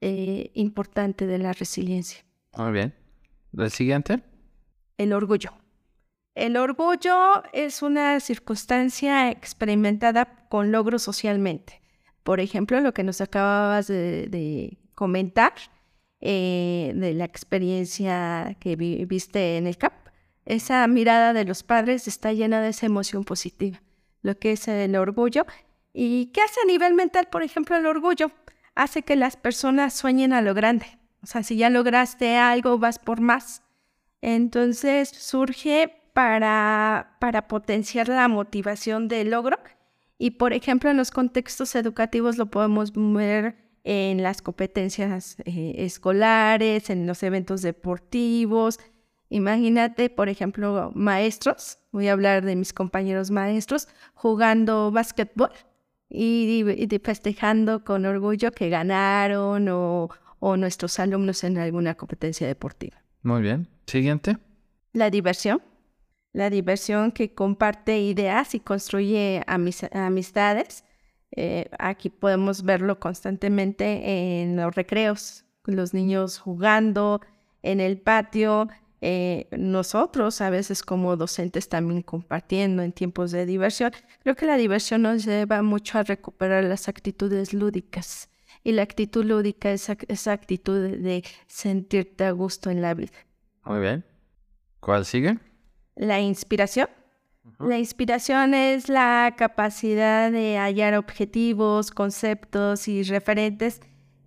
eh, 0.00 0.50
importante 0.54 1.26
de 1.26 1.38
la 1.38 1.52
resiliencia. 1.52 2.24
Muy 2.56 2.72
bien. 2.72 2.94
¿El 3.56 3.70
siguiente? 3.70 4.22
El 4.96 5.12
orgullo. 5.12 5.52
El 6.38 6.56
orgullo 6.56 7.42
es 7.52 7.82
una 7.82 8.20
circunstancia 8.20 9.28
experimentada 9.28 10.46
con 10.48 10.70
logro 10.70 11.00
socialmente. 11.00 11.82
Por 12.22 12.38
ejemplo, 12.38 12.80
lo 12.80 12.94
que 12.94 13.02
nos 13.02 13.20
acababas 13.20 13.88
de, 13.88 14.78
comentar 14.94 15.52
eh, 16.20 16.92
de 16.94 17.14
la 17.14 17.24
experiencia 17.24 18.56
que 18.60 18.76
viste 18.76 19.56
en 19.56 19.66
el 19.66 19.78
CAP. 19.78 19.92
Esa 20.44 20.86
mirada 20.86 21.32
de 21.32 21.44
los 21.44 21.64
padres 21.64 22.06
está 22.06 22.32
llena 22.32 22.60
de 22.60 22.68
esa 22.68 22.86
emoción 22.86 23.24
positiva, 23.24 23.82
lo 24.22 24.38
que 24.38 24.52
es 24.52 24.68
el 24.68 24.94
orgullo. 24.94 25.44
¿Y 25.92 26.26
qué 26.26 26.42
hace 26.42 26.60
a 26.62 26.66
nivel 26.66 26.94
mental, 26.94 27.26
por 27.32 27.42
ejemplo, 27.42 27.74
el 27.74 27.86
orgullo? 27.86 28.30
Hace 28.76 29.02
que 29.02 29.16
las 29.16 29.36
personas 29.36 29.92
sueñen 29.92 30.32
a 30.32 30.40
lo 30.40 30.54
grande. 30.54 30.86
O 31.20 31.26
sea, 31.26 31.42
si 31.42 31.56
ya 31.56 31.68
lograste 31.68 32.36
algo, 32.36 32.78
vas 32.78 33.00
por 33.00 33.20
más. 33.20 33.64
Entonces 34.20 35.08
surge 35.08 35.97
para, 36.18 37.14
para 37.20 37.46
potenciar 37.46 38.08
la 38.08 38.26
motivación 38.26 39.06
del 39.06 39.30
logro 39.30 39.56
Y 40.18 40.32
por 40.32 40.52
ejemplo, 40.52 40.90
en 40.90 40.96
los 40.96 41.12
contextos 41.12 41.76
educativos 41.76 42.38
lo 42.38 42.46
podemos 42.46 42.92
ver 42.92 43.54
en 43.84 44.24
las 44.24 44.42
competencias 44.42 45.36
eh, 45.44 45.74
escolares, 45.76 46.90
en 46.90 47.06
los 47.06 47.22
eventos 47.22 47.62
deportivos. 47.62 48.80
Imagínate, 49.30 50.10
por 50.10 50.28
ejemplo, 50.28 50.90
maestros, 50.92 51.78
voy 51.92 52.08
a 52.08 52.14
hablar 52.14 52.44
de 52.44 52.56
mis 52.56 52.72
compañeros 52.72 53.30
maestros, 53.30 53.86
jugando 54.14 54.90
básquetbol 54.90 55.50
y, 56.10 56.64
festejando 57.00 57.84
con 57.84 58.06
orgullo 58.06 58.50
que 58.50 58.70
ganaron 58.70 59.68
o, 59.68 60.08
o 60.40 60.56
nuestros 60.56 60.98
alumnos 60.98 61.44
en 61.44 61.58
alguna 61.58 61.94
competencia 61.94 62.48
deportiva. 62.48 62.96
Muy 63.22 63.40
bien. 63.40 63.68
Siguiente. 63.86 64.36
La 64.92 65.10
diversión. 65.10 65.62
La 66.32 66.50
diversión 66.50 67.12
que 67.12 67.34
comparte 67.34 68.00
ideas 68.00 68.54
y 68.54 68.60
construye 68.60 69.42
amistades. 69.46 70.84
Eh, 71.32 71.68
aquí 71.78 72.10
podemos 72.10 72.62
verlo 72.62 73.00
constantemente 73.00 74.40
en 74.42 74.56
los 74.56 74.74
recreos, 74.74 75.44
los 75.64 75.94
niños 75.94 76.38
jugando 76.38 77.20
en 77.62 77.80
el 77.80 77.98
patio, 77.98 78.68
eh, 79.00 79.46
nosotros 79.52 80.40
a 80.40 80.50
veces 80.50 80.82
como 80.82 81.16
docentes 81.16 81.68
también 81.68 82.02
compartiendo 82.02 82.82
en 82.82 82.92
tiempos 82.92 83.30
de 83.30 83.46
diversión. 83.46 83.92
Creo 84.22 84.34
que 84.34 84.46
la 84.46 84.56
diversión 84.56 85.02
nos 85.02 85.24
lleva 85.24 85.62
mucho 85.62 85.98
a 85.98 86.02
recuperar 86.02 86.64
las 86.64 86.88
actitudes 86.88 87.52
lúdicas 87.52 88.28
y 88.64 88.72
la 88.72 88.82
actitud 88.82 89.24
lúdica 89.24 89.70
es 89.70 89.88
esa 90.08 90.32
actitud 90.32 90.96
de 90.96 91.24
sentirte 91.46 92.24
a 92.24 92.32
gusto 92.32 92.70
en 92.70 92.82
la 92.82 92.94
vida. 92.94 93.12
Muy 93.64 93.80
bien. 93.80 94.04
¿Cuál 94.80 95.04
sigue? 95.04 95.38
La 95.98 96.20
inspiración. 96.20 96.88
La 97.58 97.76
inspiración 97.76 98.54
es 98.54 98.88
la 98.88 99.34
capacidad 99.36 100.30
de 100.30 100.56
hallar 100.56 100.94
objetivos, 100.94 101.90
conceptos 101.90 102.86
y 102.86 103.02
referentes 103.02 103.80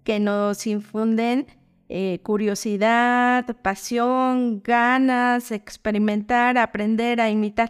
que 0.04 0.20
nos 0.20 0.68
infunden 0.68 1.48
eh, 1.88 2.20
curiosidad, 2.24 3.46
pasión, 3.62 4.62
ganas, 4.62 5.52
experimentar, 5.52 6.58
aprender 6.58 7.22
a 7.22 7.30
imitar. 7.30 7.70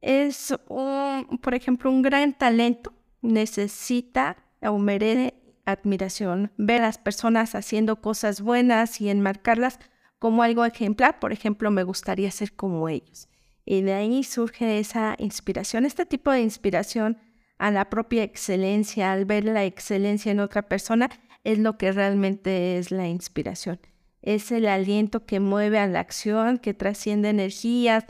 Es, 0.00 0.52
un, 0.68 1.38
por 1.40 1.54
ejemplo, 1.54 1.92
un 1.92 2.02
gran 2.02 2.36
talento. 2.36 2.92
Necesita 3.22 4.36
o 4.62 4.78
merece 4.78 5.34
admiración. 5.64 6.50
Ver 6.56 6.82
a 6.82 6.86
las 6.86 6.98
personas 6.98 7.54
haciendo 7.54 8.00
cosas 8.00 8.40
buenas 8.40 9.00
y 9.00 9.10
enmarcarlas 9.10 9.78
como 10.24 10.42
algo 10.42 10.64
ejemplar. 10.64 11.20
Por 11.20 11.34
ejemplo, 11.34 11.70
me 11.70 11.82
gustaría 11.82 12.30
ser 12.30 12.54
como 12.54 12.88
ellos. 12.88 13.28
Y 13.66 13.82
de 13.82 13.92
ahí 13.92 14.24
surge 14.24 14.78
esa 14.78 15.16
inspiración, 15.18 15.84
este 15.84 16.06
tipo 16.06 16.30
de 16.30 16.40
inspiración 16.40 17.18
a 17.58 17.70
la 17.70 17.90
propia 17.90 18.22
excelencia, 18.22 19.12
al 19.12 19.26
ver 19.26 19.44
la 19.44 19.66
excelencia 19.66 20.32
en 20.32 20.40
otra 20.40 20.62
persona, 20.62 21.10
es 21.44 21.58
lo 21.58 21.76
que 21.76 21.92
realmente 21.92 22.78
es 22.78 22.90
la 22.90 23.06
inspiración. 23.06 23.78
Es 24.22 24.50
el 24.50 24.66
aliento 24.66 25.26
que 25.26 25.40
mueve 25.40 25.78
a 25.78 25.86
la 25.86 26.00
acción, 26.00 26.56
que 26.56 26.72
trasciende 26.72 27.28
energías, 27.28 28.06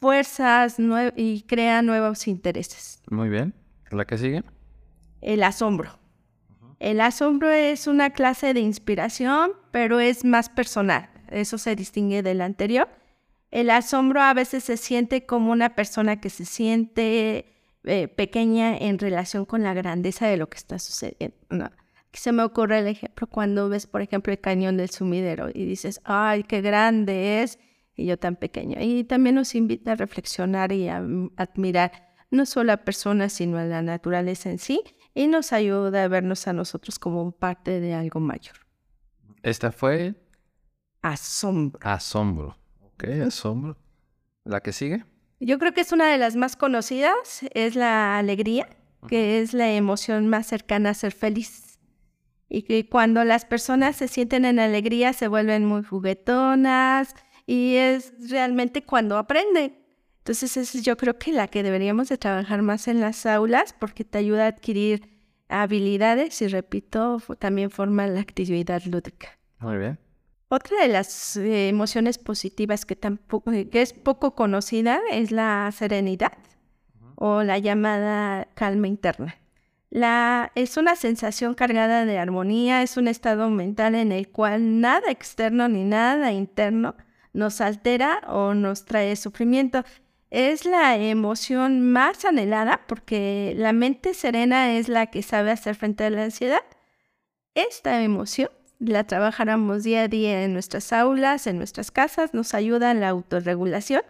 fuerzas 0.00 0.78
y 1.14 1.42
crea 1.42 1.80
nuevos 1.82 2.26
intereses. 2.26 3.00
Muy 3.08 3.28
bien. 3.28 3.54
¿La 3.92 4.04
que 4.04 4.18
sigue? 4.18 4.42
El 5.20 5.44
asombro. 5.44 5.96
El 6.80 7.00
asombro 7.00 7.52
es 7.52 7.86
una 7.86 8.10
clase 8.10 8.52
de 8.52 8.58
inspiración, 8.58 9.52
pero 9.70 10.00
es 10.00 10.24
más 10.24 10.48
personal. 10.48 11.11
Eso 11.32 11.58
se 11.58 11.74
distingue 11.76 12.22
del 12.22 12.40
anterior. 12.40 12.88
El 13.50 13.70
asombro 13.70 14.20
a 14.20 14.34
veces 14.34 14.64
se 14.64 14.76
siente 14.76 15.26
como 15.26 15.52
una 15.52 15.74
persona 15.74 16.20
que 16.20 16.30
se 16.30 16.44
siente 16.44 17.52
eh, 17.84 18.08
pequeña 18.08 18.76
en 18.76 18.98
relación 18.98 19.44
con 19.44 19.62
la 19.62 19.74
grandeza 19.74 20.26
de 20.26 20.36
lo 20.36 20.48
que 20.48 20.56
está 20.56 20.78
sucediendo. 20.78 21.36
Aquí 21.50 22.20
se 22.20 22.32
me 22.32 22.42
ocurre 22.42 22.78
el 22.78 22.86
ejemplo 22.86 23.26
cuando 23.26 23.68
ves, 23.68 23.86
por 23.86 24.02
ejemplo, 24.02 24.32
el 24.32 24.40
cañón 24.40 24.76
del 24.76 24.90
sumidero 24.90 25.48
y 25.52 25.64
dices, 25.64 26.00
ay, 26.04 26.44
qué 26.44 26.60
grande 26.60 27.42
es, 27.42 27.58
y 27.96 28.06
yo 28.06 28.18
tan 28.18 28.36
pequeño. 28.36 28.78
Y 28.80 29.04
también 29.04 29.34
nos 29.34 29.54
invita 29.54 29.92
a 29.92 29.96
reflexionar 29.96 30.72
y 30.72 30.88
a 30.88 31.02
admirar 31.36 32.12
no 32.30 32.46
solo 32.46 32.72
a 32.72 32.78
personas, 32.78 33.32
sino 33.32 33.58
a 33.58 33.64
la 33.64 33.82
naturaleza 33.82 34.50
en 34.50 34.58
sí, 34.58 34.82
y 35.14 35.26
nos 35.26 35.52
ayuda 35.52 36.04
a 36.04 36.08
vernos 36.08 36.46
a 36.48 36.52
nosotros 36.52 36.98
como 36.98 37.32
parte 37.32 37.80
de 37.80 37.94
algo 37.94 38.20
mayor. 38.20 38.56
Esta 39.42 39.72
fue 39.72 40.14
asombro. 41.02 41.80
Asombro. 41.82 42.56
Ok, 42.80 43.04
asombro. 43.26 43.76
¿La 44.44 44.60
que 44.60 44.72
sigue? 44.72 45.04
Yo 45.40 45.58
creo 45.58 45.74
que 45.74 45.80
es 45.80 45.92
una 45.92 46.06
de 46.10 46.18
las 46.18 46.36
más 46.36 46.56
conocidas, 46.56 47.40
es 47.52 47.74
la 47.74 48.16
alegría, 48.16 48.68
que 49.08 49.40
es 49.40 49.54
la 49.54 49.72
emoción 49.72 50.28
más 50.28 50.46
cercana 50.46 50.90
a 50.90 50.94
ser 50.94 51.12
feliz. 51.12 51.80
Y 52.48 52.62
que 52.62 52.88
cuando 52.88 53.24
las 53.24 53.44
personas 53.44 53.96
se 53.96 54.08
sienten 54.08 54.44
en 54.44 54.60
alegría 54.60 55.12
se 55.12 55.26
vuelven 55.26 55.64
muy 55.64 55.82
juguetonas 55.82 57.14
y 57.46 57.76
es 57.76 58.12
realmente 58.30 58.84
cuando 58.84 59.18
aprenden. 59.18 59.78
Entonces 60.18 60.56
es 60.56 60.84
yo 60.84 60.96
creo 60.96 61.18
que 61.18 61.32
la 61.32 61.48
que 61.48 61.64
deberíamos 61.64 62.08
de 62.08 62.18
trabajar 62.18 62.62
más 62.62 62.86
en 62.86 63.00
las 63.00 63.26
aulas 63.26 63.72
porque 63.72 64.04
te 64.04 64.18
ayuda 64.18 64.44
a 64.44 64.48
adquirir 64.48 65.08
habilidades 65.48 66.40
y 66.42 66.46
repito, 66.46 67.20
también 67.38 67.70
forma 67.70 68.06
la 68.06 68.20
actividad 68.20 68.82
lúdica. 68.84 69.38
Muy 69.58 69.78
bien. 69.78 69.98
Otra 70.54 70.82
de 70.82 70.88
las 70.88 71.38
eh, 71.38 71.70
emociones 71.70 72.18
positivas 72.18 72.84
que, 72.84 72.94
tampoco, 72.94 73.50
eh, 73.52 73.70
que 73.70 73.80
es 73.80 73.94
poco 73.94 74.34
conocida 74.34 75.00
es 75.10 75.30
la 75.30 75.72
serenidad 75.72 76.34
o 77.14 77.42
la 77.42 77.56
llamada 77.56 78.48
calma 78.52 78.86
interna. 78.86 79.34
La, 79.88 80.52
es 80.54 80.76
una 80.76 80.94
sensación 80.94 81.54
cargada 81.54 82.04
de 82.04 82.18
armonía, 82.18 82.82
es 82.82 82.98
un 82.98 83.08
estado 83.08 83.48
mental 83.48 83.94
en 83.94 84.12
el 84.12 84.28
cual 84.28 84.78
nada 84.82 85.10
externo 85.10 85.68
ni 85.68 85.84
nada 85.84 86.32
interno 86.32 86.96
nos 87.32 87.62
altera 87.62 88.20
o 88.28 88.52
nos 88.52 88.84
trae 88.84 89.16
sufrimiento 89.16 89.84
es 90.28 90.66
la 90.66 90.98
emoción 90.98 91.80
más 91.92 92.26
anhelada 92.26 92.82
porque 92.86 93.54
la 93.56 93.72
mente 93.72 94.12
serena 94.12 94.76
es 94.76 94.90
la 94.90 95.06
que 95.06 95.22
sabe 95.22 95.50
hacer 95.50 95.76
frente 95.76 96.04
a 96.04 96.10
la 96.10 96.24
ansiedad. 96.24 96.60
Esta 97.54 98.02
emoción 98.02 98.50
la 98.90 99.04
trabajáramos 99.04 99.84
día 99.84 100.02
a 100.02 100.08
día 100.08 100.44
en 100.44 100.52
nuestras 100.52 100.92
aulas, 100.92 101.46
en 101.46 101.58
nuestras 101.58 101.90
casas, 101.90 102.34
nos 102.34 102.54
ayuda 102.54 102.90
en 102.90 103.00
la 103.00 103.08
autorregulación 103.08 104.02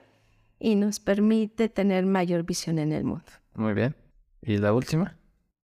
y 0.59 0.77
nos 0.77 1.01
permite 1.01 1.69
tener 1.69 2.07
mayor 2.07 2.45
visión 2.45 2.79
en 2.79 2.93
el 2.93 3.05
mundo. 3.05 3.25
Muy 3.55 3.75
bien. 3.75 3.95
¿Y 4.41 4.59
la 4.59 4.73
última? 4.73 5.17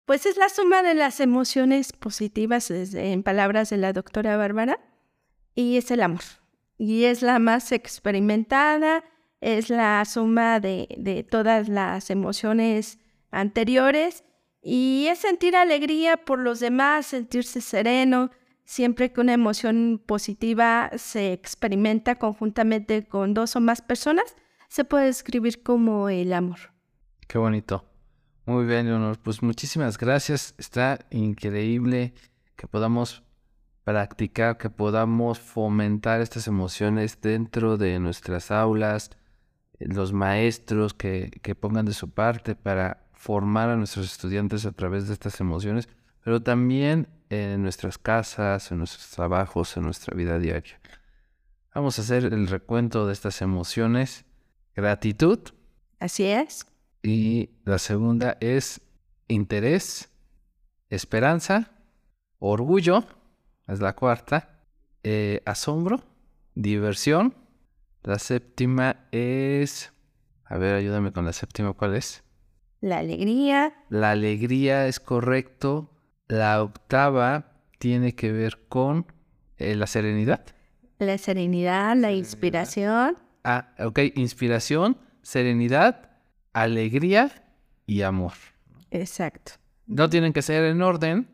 Pues 0.04 0.26
es 0.26 0.36
la 0.36 0.48
suma 0.48 0.82
de 0.82 0.94
las 0.94 1.20
emociones 1.20 1.92
positivas, 1.92 2.70
en 2.70 3.22
palabras 3.22 3.70
de 3.70 3.76
la 3.76 3.92
doctora 3.92 4.36
Bárbara, 4.36 4.78
y 5.54 5.76
es 5.76 5.90
el 5.90 6.02
amor. 6.02 6.22
Y 6.78 7.04
es 7.04 7.22
la 7.22 7.38
más 7.38 7.72
experimentada, 7.72 9.04
es 9.40 9.70
la 9.70 10.04
suma 10.04 10.60
de, 10.60 11.26
todas 11.30 11.68
las 11.68 12.10
emociones 12.10 12.98
anteriores 13.30 14.24
y 14.62 15.06
es 15.08 15.18
sentir 15.18 15.56
alegría 15.56 16.16
por 16.16 16.38
los 16.38 16.60
demás, 16.60 17.06
sentirse 17.06 17.60
sereno. 17.60 18.30
Siempre 18.68 19.10
que 19.14 19.22
una 19.22 19.32
emoción 19.32 19.98
positiva 20.04 20.90
se 20.98 21.32
experimenta 21.32 22.16
conjuntamente 22.16 23.08
con 23.08 23.32
dos 23.32 23.56
o 23.56 23.60
más 23.60 23.80
personas, 23.80 24.36
se 24.68 24.84
puede 24.84 25.06
describir 25.06 25.62
como 25.62 26.10
el 26.10 26.34
amor. 26.34 26.58
Qué 27.26 27.38
bonito. 27.38 27.86
Muy 28.44 28.66
bien, 28.66 28.84
Leonor. 28.84 29.18
Pues 29.20 29.42
muchísimas 29.42 29.96
gracias. 29.96 30.54
Está 30.58 30.98
increíble 31.10 32.12
que 32.56 32.66
podamos 32.66 33.22
practicar, 33.84 34.58
que 34.58 34.68
podamos 34.68 35.40
fomentar 35.40 36.20
estas 36.20 36.46
emociones 36.46 37.22
dentro 37.22 37.78
de 37.78 37.98
nuestras 37.98 38.50
aulas, 38.50 39.12
los 39.78 40.12
maestros 40.12 40.92
que, 40.92 41.30
pongan 41.58 41.86
de 41.86 41.94
su 41.94 42.10
parte 42.10 42.54
para 42.54 43.08
formar 43.14 43.70
a 43.70 43.76
nuestros 43.76 44.12
estudiantes 44.12 44.66
a 44.66 44.72
través 44.72 45.08
de 45.08 45.14
estas 45.14 45.40
emociones, 45.40 45.88
pero 46.22 46.42
también 46.42 47.08
en 47.30 47.62
nuestras 47.62 47.98
casas, 47.98 48.70
en 48.70 48.78
nuestros 48.78 49.10
trabajos, 49.10 49.76
en 49.76 49.84
nuestra 49.84 50.16
vida 50.16 50.38
diaria. 50.38 50.80
Vamos 51.74 51.98
a 51.98 52.02
hacer 52.02 52.24
el 52.24 52.48
recuento 52.48 53.06
de 53.06 53.12
estas 53.12 53.42
emociones. 53.42 54.24
Gratitud. 54.74 55.38
Así 55.98 56.24
es. 56.24 56.66
Y 57.02 57.50
la 57.64 57.78
segunda 57.78 58.36
es 58.40 58.80
interés, 59.28 60.10
esperanza, 60.88 61.70
orgullo, 62.38 63.04
es 63.66 63.80
la 63.80 63.94
cuarta, 63.94 64.64
eh, 65.02 65.42
asombro, 65.44 66.02
diversión, 66.54 67.34
la 68.02 68.18
séptima 68.18 69.08
es... 69.12 69.92
A 70.44 70.56
ver, 70.56 70.74
ayúdame 70.74 71.12
con 71.12 71.26
la 71.26 71.32
séptima, 71.32 71.74
¿cuál 71.74 71.94
es? 71.94 72.24
La 72.80 72.98
alegría. 72.98 73.74
La 73.90 74.12
alegría 74.12 74.86
es 74.86 74.98
correcto. 74.98 75.90
La 76.28 76.62
octava 76.62 77.52
tiene 77.78 78.14
que 78.14 78.32
ver 78.32 78.58
con 78.68 79.06
eh, 79.56 79.74
la 79.74 79.86
serenidad. 79.86 80.44
La 80.98 81.16
serenidad, 81.16 81.96
la 81.96 82.12
inspiración. 82.12 83.16
Ah, 83.44 83.72
ok. 83.78 84.00
Inspiración, 84.14 84.98
serenidad, 85.22 86.10
alegría 86.52 87.30
y 87.86 88.02
amor. 88.02 88.32
Exacto. 88.90 89.52
No 89.86 90.10
tienen 90.10 90.32
que 90.32 90.42
ser 90.42 90.64
en 90.64 90.82
orden, 90.82 91.28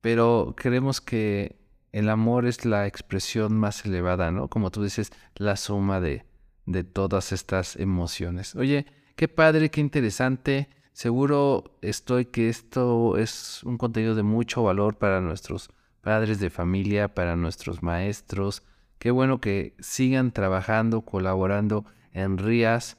pero 0.00 0.54
creemos 0.56 1.00
que 1.00 1.56
el 1.92 2.08
amor 2.08 2.46
es 2.46 2.64
la 2.64 2.86
expresión 2.86 3.56
más 3.56 3.84
elevada, 3.84 4.32
¿no? 4.32 4.48
Como 4.48 4.70
tú 4.70 4.82
dices, 4.82 5.12
la 5.36 5.56
suma 5.56 6.00
de, 6.00 6.24
de 6.66 6.82
todas 6.82 7.30
estas 7.32 7.76
emociones. 7.76 8.56
Oye, 8.56 8.86
qué 9.14 9.28
padre, 9.28 9.70
qué 9.70 9.80
interesante. 9.80 10.68
Seguro 10.94 11.76
estoy 11.82 12.26
que 12.26 12.48
esto 12.48 13.18
es 13.18 13.64
un 13.64 13.78
contenido 13.78 14.14
de 14.14 14.22
mucho 14.22 14.62
valor 14.62 14.96
para 14.96 15.20
nuestros 15.20 15.68
padres 16.00 16.38
de 16.38 16.50
familia, 16.50 17.12
para 17.12 17.34
nuestros 17.34 17.82
maestros. 17.82 18.62
Qué 19.00 19.10
bueno 19.10 19.40
que 19.40 19.74
sigan 19.80 20.30
trabajando, 20.30 21.00
colaborando 21.00 21.84
en 22.12 22.38
RIAS 22.38 22.96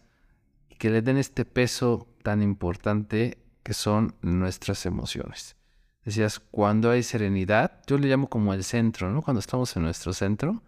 y 0.67 0.75
que 0.75 0.89
le 0.89 1.01
den 1.01 1.15
este 1.15 1.45
peso 1.45 2.09
tan 2.21 2.43
importante 2.43 3.37
que 3.63 3.73
son 3.73 4.13
nuestras 4.21 4.85
emociones. 4.85 5.55
Decías, 6.03 6.39
cuando 6.39 6.91
hay 6.91 7.01
serenidad, 7.01 7.81
yo 7.87 7.97
le 7.97 8.09
llamo 8.09 8.27
como 8.29 8.53
el 8.53 8.65
centro, 8.65 9.09
¿no? 9.09 9.21
Cuando 9.21 9.39
estamos 9.39 9.73
en 9.77 9.83
nuestro 9.83 10.11
centro, 10.11 10.63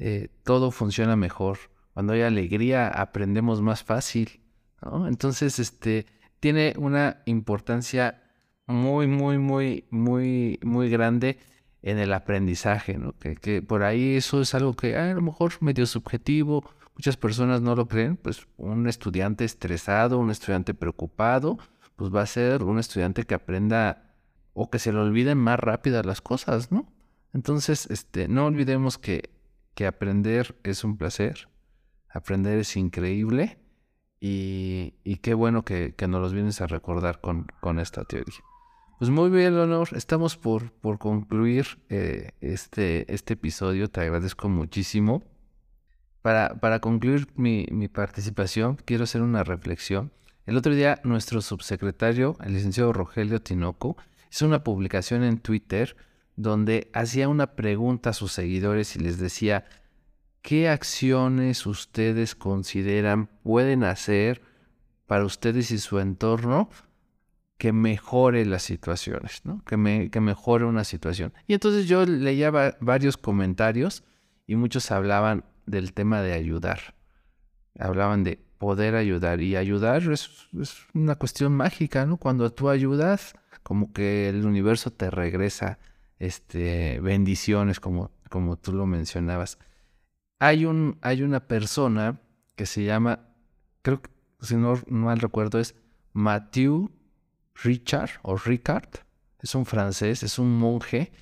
eh, 0.00 0.28
todo 0.42 0.72
funciona 0.72 1.14
mejor. 1.14 1.56
Cuando 1.92 2.14
hay 2.14 2.22
alegría, 2.22 2.88
aprendemos 2.88 3.62
más 3.62 3.84
fácil, 3.84 4.40
¿no? 4.82 5.06
Entonces, 5.06 5.60
este, 5.60 6.06
tiene 6.44 6.74
una 6.76 7.22
importancia 7.24 8.22
muy, 8.66 9.06
muy, 9.06 9.38
muy, 9.38 9.86
muy, 9.88 10.60
muy 10.62 10.90
grande 10.90 11.38
en 11.80 11.96
el 11.96 12.12
aprendizaje, 12.12 12.98
¿no? 12.98 13.14
Que, 13.16 13.62
por 13.62 13.82
ahí 13.82 14.16
eso 14.16 14.42
es 14.42 14.54
algo 14.54 14.76
que 14.76 14.94
ah, 14.94 15.10
a 15.10 15.14
lo 15.14 15.22
mejor 15.22 15.54
medio 15.62 15.86
subjetivo, 15.86 16.62
muchas 16.96 17.16
personas 17.16 17.62
no 17.62 17.74
lo 17.74 17.88
creen, 17.88 18.18
pues 18.18 18.46
un 18.58 18.86
estudiante 18.90 19.46
estresado, 19.46 20.18
un 20.18 20.30
estudiante 20.30 20.74
preocupado, 20.74 21.56
pues 21.96 22.14
va 22.14 22.20
a 22.20 22.26
ser 22.26 22.62
un 22.62 22.78
estudiante 22.78 23.24
que 23.24 23.34
aprenda 23.34 24.14
o 24.52 24.68
que 24.68 24.78
se 24.78 24.92
le 24.92 24.98
olviden 24.98 25.38
más 25.38 25.58
rápidas 25.58 26.04
las 26.04 26.20
cosas, 26.20 26.70
¿no? 26.70 26.92
Entonces, 27.32 27.86
este, 27.90 28.28
no 28.28 28.44
olvidemos 28.44 28.98
que, 28.98 29.30
que 29.74 29.86
aprender 29.86 30.56
es 30.62 30.84
un 30.84 30.98
placer, 30.98 31.48
aprender 32.10 32.58
es 32.58 32.76
increíble 32.76 33.63
y, 34.26 35.16
qué 35.16 35.34
bueno 35.34 35.64
que, 35.64 35.94
nos 36.08 36.20
los 36.20 36.32
vienes 36.32 36.60
a 36.60 36.66
recordar 36.66 37.20
con, 37.20 37.78
esta 37.78 38.04
teoría. 38.04 38.38
Pues 38.98 39.10
muy 39.10 39.28
bien, 39.28 39.54
Leonor, 39.54 39.88
estamos 39.92 40.36
por, 40.36 40.70
por 40.72 40.98
concluir 40.98 41.66
eh, 41.90 42.30
este, 42.40 43.12
este 43.12 43.34
episodio, 43.34 43.88
te 43.88 44.00
agradezco 44.00 44.48
muchísimo. 44.48 45.22
Para, 46.22 46.54
para 46.54 46.80
concluir 46.80 47.26
mi, 47.34 47.66
mi 47.70 47.88
participación, 47.88 48.76
quiero 48.86 49.04
hacer 49.04 49.20
una 49.20 49.44
reflexión. 49.44 50.10
El 50.46 50.56
otro 50.56 50.74
día, 50.74 51.00
nuestro 51.04 51.42
subsecretario, 51.42 52.36
el 52.42 52.54
licenciado 52.54 52.94
Rogelio 52.94 53.42
Tinoco, 53.42 53.96
Hizo 54.34 54.46
una 54.46 54.64
publicación 54.64 55.22
en 55.22 55.38
Twitter 55.38 55.96
donde 56.34 56.90
hacía 56.92 57.28
una 57.28 57.54
pregunta 57.54 58.10
a 58.10 58.14
sus 58.14 58.32
seguidores 58.32 58.96
y 58.96 58.98
les 58.98 59.16
decía, 59.16 59.64
¿qué 60.44 60.68
acciones 60.68 61.64
ustedes 61.64 62.34
consideran 62.34 63.28
pueden 63.42 63.82
hacer 63.82 64.42
para 65.06 65.24
ustedes 65.24 65.70
y 65.70 65.78
su 65.78 65.98
entorno 66.00 66.68
que 67.56 67.72
mejore 67.72 68.44
las 68.44 68.62
situaciones, 68.62 69.40
¿no? 69.44 69.64
que, 69.64 69.78
me, 69.78 70.10
que 70.10 70.20
mejore 70.20 70.66
una 70.66 70.84
situación? 70.84 71.32
Y 71.46 71.54
entonces 71.54 71.88
yo 71.88 72.04
leía 72.04 72.50
varios 72.78 73.16
comentarios 73.16 74.04
y 74.46 74.56
muchos 74.56 74.90
hablaban 74.90 75.46
del 75.64 75.94
tema 75.94 76.20
de 76.20 76.34
ayudar. 76.34 76.94
Hablaban 77.78 78.22
de 78.22 78.38
poder 78.58 78.96
ayudar 78.96 79.40
y 79.40 79.56
ayudar 79.56 80.02
es, 80.12 80.28
es 80.60 80.76
una 80.92 81.14
cuestión 81.14 81.52
mágica, 81.52 82.04
¿no? 82.04 82.18
Cuando 82.18 82.52
tú 82.52 82.68
ayudas, 82.68 83.32
como 83.62 83.94
que 83.94 84.28
el 84.28 84.44
universo 84.44 84.90
te 84.90 85.10
regresa 85.10 85.78
este, 86.18 87.00
bendiciones, 87.00 87.80
como, 87.80 88.10
como 88.28 88.58
tú 88.58 88.74
lo 88.74 88.84
mencionabas. 88.84 89.58
Hay, 90.38 90.64
un, 90.64 90.98
hay 91.00 91.22
una 91.22 91.46
persona 91.46 92.20
que 92.56 92.66
se 92.66 92.84
llama, 92.84 93.28
creo 93.82 94.02
que 94.02 94.10
si 94.40 94.56
no 94.56 94.80
mal 94.88 95.20
recuerdo, 95.20 95.58
es 95.58 95.74
Mathieu 96.12 96.90
Richard 97.62 98.10
o 98.22 98.36
Ricard. 98.36 98.88
Es 99.40 99.54
un 99.54 99.66
francés, 99.66 100.22
es 100.22 100.38
un 100.38 100.58
monje, 100.58 101.12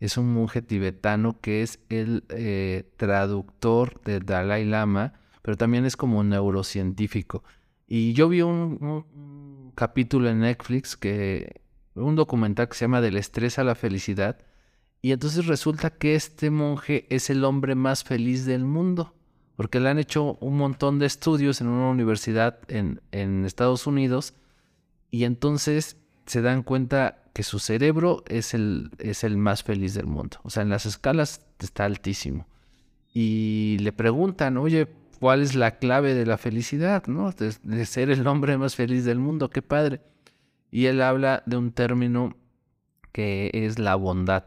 es 0.00 0.16
un 0.16 0.32
monje 0.32 0.62
tibetano 0.62 1.40
que 1.40 1.62
es 1.62 1.80
el 1.88 2.24
eh, 2.28 2.92
traductor 2.96 4.00
del 4.02 4.24
Dalai 4.24 4.64
Lama, 4.64 5.14
pero 5.42 5.56
también 5.56 5.84
es 5.84 5.96
como 5.96 6.22
neurocientífico. 6.22 7.42
Y 7.86 8.12
yo 8.14 8.28
vi 8.28 8.42
un 8.42 9.72
capítulo 9.74 10.28
en 10.28 10.40
Netflix 10.40 10.96
que 10.96 11.62
un 11.94 12.16
documental 12.16 12.68
que 12.68 12.76
se 12.76 12.84
llama 12.84 13.00
Del 13.00 13.16
estrés 13.16 13.58
a 13.58 13.64
la 13.64 13.74
felicidad. 13.74 14.38
Y 15.02 15.10
entonces 15.10 15.46
resulta 15.46 15.90
que 15.90 16.14
este 16.14 16.50
monje 16.50 17.06
es 17.10 17.28
el 17.28 17.44
hombre 17.44 17.74
más 17.74 18.04
feliz 18.04 18.46
del 18.46 18.64
mundo, 18.64 19.14
porque 19.56 19.80
le 19.80 19.88
han 19.88 19.98
hecho 19.98 20.38
un 20.40 20.56
montón 20.56 21.00
de 21.00 21.06
estudios 21.06 21.60
en 21.60 21.66
una 21.66 21.90
universidad 21.90 22.60
en, 22.68 23.00
en 23.10 23.44
Estados 23.44 23.88
Unidos, 23.88 24.34
y 25.10 25.24
entonces 25.24 25.96
se 26.26 26.40
dan 26.40 26.62
cuenta 26.62 27.24
que 27.32 27.42
su 27.42 27.58
cerebro 27.58 28.22
es 28.28 28.54
el, 28.54 28.90
es 28.98 29.24
el 29.24 29.36
más 29.36 29.64
feliz 29.64 29.94
del 29.94 30.06
mundo. 30.06 30.38
O 30.44 30.50
sea, 30.50 30.62
en 30.62 30.68
las 30.68 30.86
escalas 30.86 31.44
está 31.58 31.84
altísimo. 31.84 32.46
Y 33.12 33.78
le 33.80 33.92
preguntan, 33.92 34.56
oye, 34.56 34.86
¿cuál 35.18 35.42
es 35.42 35.56
la 35.56 35.78
clave 35.78 36.14
de 36.14 36.26
la 36.26 36.38
felicidad? 36.38 37.06
¿no? 37.08 37.32
de 37.32 37.86
ser 37.86 38.10
el 38.10 38.26
hombre 38.26 38.56
más 38.56 38.76
feliz 38.76 39.04
del 39.04 39.18
mundo, 39.18 39.50
qué 39.50 39.62
padre. 39.62 40.00
Y 40.70 40.86
él 40.86 41.02
habla 41.02 41.42
de 41.44 41.56
un 41.56 41.72
término 41.72 42.36
que 43.12 43.50
es 43.52 43.78
la 43.78 43.96
bondad. 43.96 44.44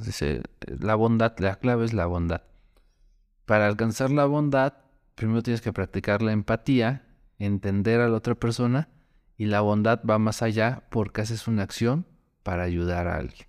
Dice, 0.00 0.42
la 0.66 0.94
bondad, 0.94 1.38
la 1.38 1.56
clave 1.56 1.84
es 1.84 1.92
la 1.92 2.06
bondad. 2.06 2.42
Para 3.44 3.66
alcanzar 3.66 4.10
la 4.10 4.24
bondad, 4.24 4.74
primero 5.14 5.42
tienes 5.42 5.60
que 5.60 5.72
practicar 5.72 6.22
la 6.22 6.32
empatía, 6.32 7.06
entender 7.38 8.00
a 8.00 8.08
la 8.08 8.16
otra 8.16 8.34
persona, 8.34 8.88
y 9.36 9.46
la 9.46 9.60
bondad 9.60 10.00
va 10.08 10.18
más 10.18 10.42
allá 10.42 10.84
porque 10.90 11.20
haces 11.20 11.48
una 11.48 11.62
acción 11.62 12.06
para 12.42 12.62
ayudar 12.62 13.08
a 13.08 13.16
alguien. 13.16 13.46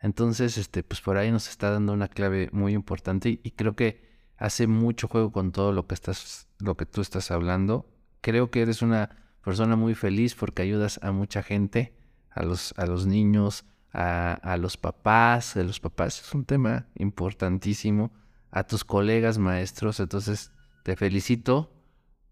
Entonces, 0.00 0.58
este, 0.58 0.82
pues 0.82 1.00
por 1.00 1.16
ahí 1.16 1.32
nos 1.32 1.48
está 1.48 1.70
dando 1.70 1.92
una 1.92 2.08
clave 2.08 2.48
muy 2.52 2.74
importante 2.74 3.40
y 3.42 3.50
creo 3.52 3.74
que 3.74 4.04
hace 4.36 4.66
mucho 4.66 5.08
juego 5.08 5.32
con 5.32 5.52
todo 5.52 5.72
lo 5.72 5.86
que 5.86 5.94
estás, 5.94 6.48
lo 6.58 6.76
que 6.76 6.86
tú 6.86 7.00
estás 7.00 7.30
hablando. 7.30 7.86
Creo 8.20 8.50
que 8.50 8.62
eres 8.62 8.82
una 8.82 9.16
persona 9.42 9.76
muy 9.76 9.94
feliz 9.94 10.34
porque 10.34 10.62
ayudas 10.62 11.00
a 11.02 11.12
mucha 11.12 11.42
gente, 11.42 11.96
a 12.30 12.42
los, 12.42 12.74
a 12.76 12.86
los 12.86 13.06
niños, 13.06 13.64
a, 13.94 14.34
a 14.34 14.56
los 14.58 14.76
papás, 14.76 15.54
de 15.54 15.64
los 15.64 15.80
papás 15.80 16.20
es 16.20 16.34
un 16.34 16.44
tema 16.44 16.88
importantísimo, 16.96 18.12
a 18.50 18.64
tus 18.64 18.84
colegas 18.84 19.38
maestros, 19.38 19.98
entonces 20.00 20.52
te 20.84 20.96
felicito, 20.96 21.72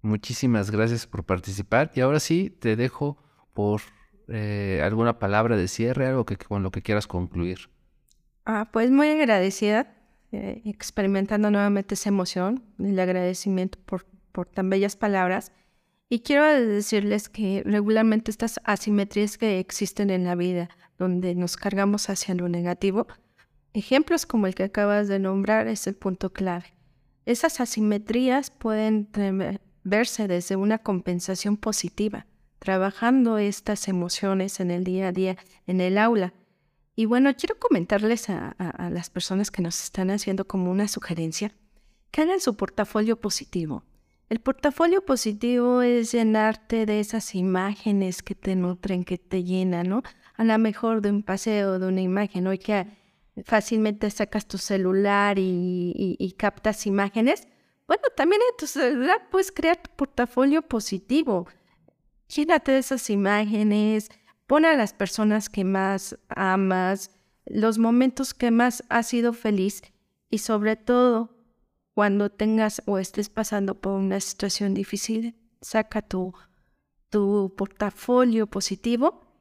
muchísimas 0.03 0.71
gracias 0.71 1.07
por 1.07 1.25
participar 1.25 1.91
y 1.95 2.01
ahora 2.01 2.21
sí 2.21 2.51
te 2.51 2.77
dejo 2.77 3.17
por 3.55 3.81
eh, 4.29 4.81
alguna 4.85 5.19
palabra 5.19 5.57
de 5.57 5.69
cierre, 5.69 6.07
algo 6.07 6.25
que, 6.25 6.37
con 6.37 6.63
lo 6.63 6.71
que 6.71 6.83
quieras 6.83 7.07
concluir. 7.07 7.71
Ah, 8.45 8.69
pues 8.73 8.91
muy 8.91 9.09
agradecida, 9.09 9.95
eh, 10.33 10.63
experimentando 10.65 11.51
nuevamente 11.51 11.95
esa 11.95 12.09
emoción, 12.09 12.63
el 12.79 12.99
agradecimiento 12.99 13.79
por, 13.85 14.07
por 14.33 14.47
tan 14.47 14.71
bellas 14.71 14.97
palabras. 14.97 15.53
Y 16.09 16.21
quiero 16.21 16.45
decirles 16.45 17.29
que 17.29 17.63
regularmente 17.65 18.31
estas 18.31 18.61
asimetrías 18.65 19.39
que 19.39 19.59
existen 19.59 20.11
en 20.11 20.25
la 20.25 20.35
vida, 20.35 20.69
donde 21.03 21.35
nos 21.35 21.57
cargamos 21.57 22.09
hacia 22.09 22.35
lo 22.35 22.49
negativo, 22.49 23.07
ejemplos 23.75 24.25
como 24.25 24.47
el 24.47 24.55
que 24.55 24.63
acabas 24.63 25.09
de 25.09 25.19
nombrar 25.19 25.67
es 25.67 25.87
el 25.87 25.97
punto 25.97 26.33
clave. 26.33 26.75
Esas 27.27 27.61
asimetrías 27.61 28.51
pueden 28.51 29.09
verse 29.83 30.29
desde 30.29 30.57
una 30.57 30.79
compensación 30.79 31.57
positiva, 31.57 32.27
trabajando 32.59 33.39
estas 33.39 33.89
emociones 33.89 34.61
en 34.61 34.71
el 34.71 34.85
día 34.85 35.09
a 35.09 35.13
día, 35.13 35.37
en 35.67 35.81
el 35.81 35.99
aula. 35.99 36.33
Y 36.95 37.07
bueno, 37.07 37.35
quiero 37.35 37.59
comentarles 37.59 38.31
a, 38.31 38.55
las 38.91 39.11
personas 39.11 39.51
que 39.51 39.63
nos 39.63 39.83
están 39.83 40.11
haciendo 40.11 40.47
como 40.47 40.71
una 40.71 40.87
sugerencia 40.89 41.53
que 42.11 42.23
hagan 42.23 42.41
su 42.41 42.57
portafolio 42.57 43.19
positivo 43.21 43.83
el 44.33 44.41
portafolio 44.41 45.05
positivo 45.05 45.83
es 45.83 46.13
llenarte 46.13 46.87
de 46.87 47.01
esas 47.01 47.35
imágenes 47.35 48.23
que 48.23 48.35
te 48.35 48.57
nutren, 48.57 49.05
que 49.05 49.19
te 49.19 49.45
llenan, 49.45 49.91
¿no? 49.91 50.03
A 50.43 50.45
lo 50.45 50.59
mejor 50.59 51.03
de 51.03 51.11
un 51.11 51.23
paseo, 51.23 51.79
de 51.79 51.87
una 51.87 52.01
imagen, 52.01 52.49
hoy 52.49 52.59
que 52.59 52.85
fácilmente 53.45 54.11
sacas 54.11 54.49
tu 54.49 54.59
celular 54.59 55.37
y, 55.39 56.35
captas 56.37 56.85
imágenes. 56.85 57.47
Bueno, 57.87 58.03
también 58.17 58.43
en 58.51 58.57
tu 58.57 58.67
celular 58.67 59.29
puedes 59.31 59.53
crear 59.53 59.77
tu 59.77 59.89
portafolio 59.95 60.63
positivo. 60.63 61.47
Llénate 62.27 62.73
de 62.73 62.79
esas 62.79 63.09
imágenes, 63.09 64.11
pon 64.49 64.65
a 64.65 64.75
las 64.75 64.93
personas 64.93 65.49
que 65.49 65.63
más 65.63 66.19
amas, 66.29 67.13
los 67.47 67.79
momentos 67.79 68.35
que 68.35 68.51
más 68.51 68.83
has 68.89 69.07
sido 69.07 69.35
feliz 69.35 69.81
y 70.29 70.39
sobre 70.39 70.75
todo 70.75 71.37
cuando 71.95 72.31
tengas 72.31 72.83
o 72.87 72.99
estés 72.99 73.29
pasando 73.29 73.81
por 73.81 73.93
una 73.93 74.19
situación 74.19 74.75
difícil, 74.75 75.37
saca 75.61 76.03
tu, 76.03 76.35
tu 77.11 77.55
portafolio 77.57 78.49
positivo 78.49 79.32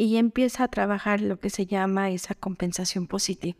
y 0.00 0.16
empieza 0.16 0.64
a 0.64 0.68
trabajar 0.68 1.20
lo 1.20 1.38
que 1.40 1.50
se 1.50 1.66
llama 1.66 2.08
esa 2.08 2.34
compensación 2.34 3.06
positiva. 3.06 3.58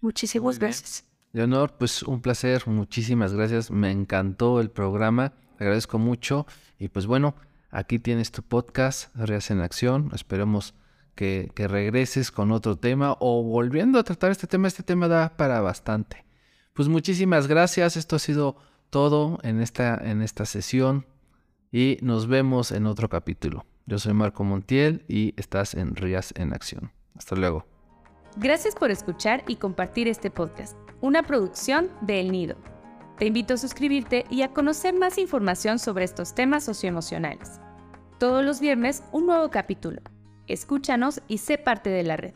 Muchísimas 0.00 0.58
gracias. 0.58 1.04
Leonor, 1.32 1.76
pues 1.78 2.02
un 2.02 2.20
placer, 2.20 2.66
muchísimas 2.66 3.32
gracias, 3.32 3.70
me 3.70 3.92
encantó 3.92 4.60
el 4.60 4.72
programa, 4.72 5.32
te 5.56 5.62
agradezco 5.62 6.00
mucho 6.00 6.48
y 6.76 6.88
pues 6.88 7.06
bueno, 7.06 7.36
aquí 7.70 8.00
tienes 8.00 8.32
tu 8.32 8.42
podcast, 8.42 9.14
Reas 9.14 9.52
en 9.52 9.60
Acción, 9.60 10.10
esperemos 10.12 10.74
que, 11.14 11.52
que, 11.54 11.68
regreses 11.68 12.32
con 12.32 12.50
otro 12.50 12.74
tema 12.74 13.16
o 13.20 13.44
volviendo 13.44 14.00
a 14.00 14.02
tratar 14.02 14.32
este 14.32 14.48
tema, 14.48 14.66
este 14.66 14.82
tema 14.82 15.06
da 15.06 15.36
para 15.36 15.60
bastante. 15.60 16.24
Pues 16.72 16.88
muchísimas 16.88 17.46
gracias, 17.46 17.96
esto 17.96 18.16
ha 18.16 18.18
sido 18.18 18.56
todo 18.90 19.38
en 19.44 19.60
esta, 19.60 19.94
en 20.02 20.20
esta 20.20 20.46
sesión 20.46 21.06
y 21.70 21.98
nos 22.02 22.26
vemos 22.26 22.72
en 22.72 22.86
otro 22.86 23.08
capítulo. 23.08 23.64
Yo 23.86 23.98
soy 23.98 24.14
Marco 24.14 24.44
Montiel 24.44 25.04
y 25.08 25.34
estás 25.36 25.74
en 25.74 25.94
Rías 25.94 26.32
en 26.36 26.54
Acción. 26.54 26.90
Hasta 27.16 27.36
luego. 27.36 27.66
Gracias 28.36 28.74
por 28.74 28.90
escuchar 28.90 29.44
y 29.46 29.56
compartir 29.56 30.08
este 30.08 30.30
podcast, 30.30 30.76
una 31.00 31.22
producción 31.22 31.90
de 32.00 32.20
El 32.20 32.32
Nido. 32.32 32.56
Te 33.18 33.26
invito 33.26 33.54
a 33.54 33.58
suscribirte 33.58 34.24
y 34.30 34.42
a 34.42 34.52
conocer 34.52 34.94
más 34.94 35.18
información 35.18 35.78
sobre 35.78 36.04
estos 36.04 36.34
temas 36.34 36.64
socioemocionales. 36.64 37.60
Todos 38.18 38.44
los 38.44 38.58
viernes 38.60 39.04
un 39.12 39.26
nuevo 39.26 39.50
capítulo. 39.50 40.00
Escúchanos 40.46 41.22
y 41.28 41.38
sé 41.38 41.58
parte 41.58 41.90
de 41.90 42.02
la 42.02 42.16
red. 42.16 42.34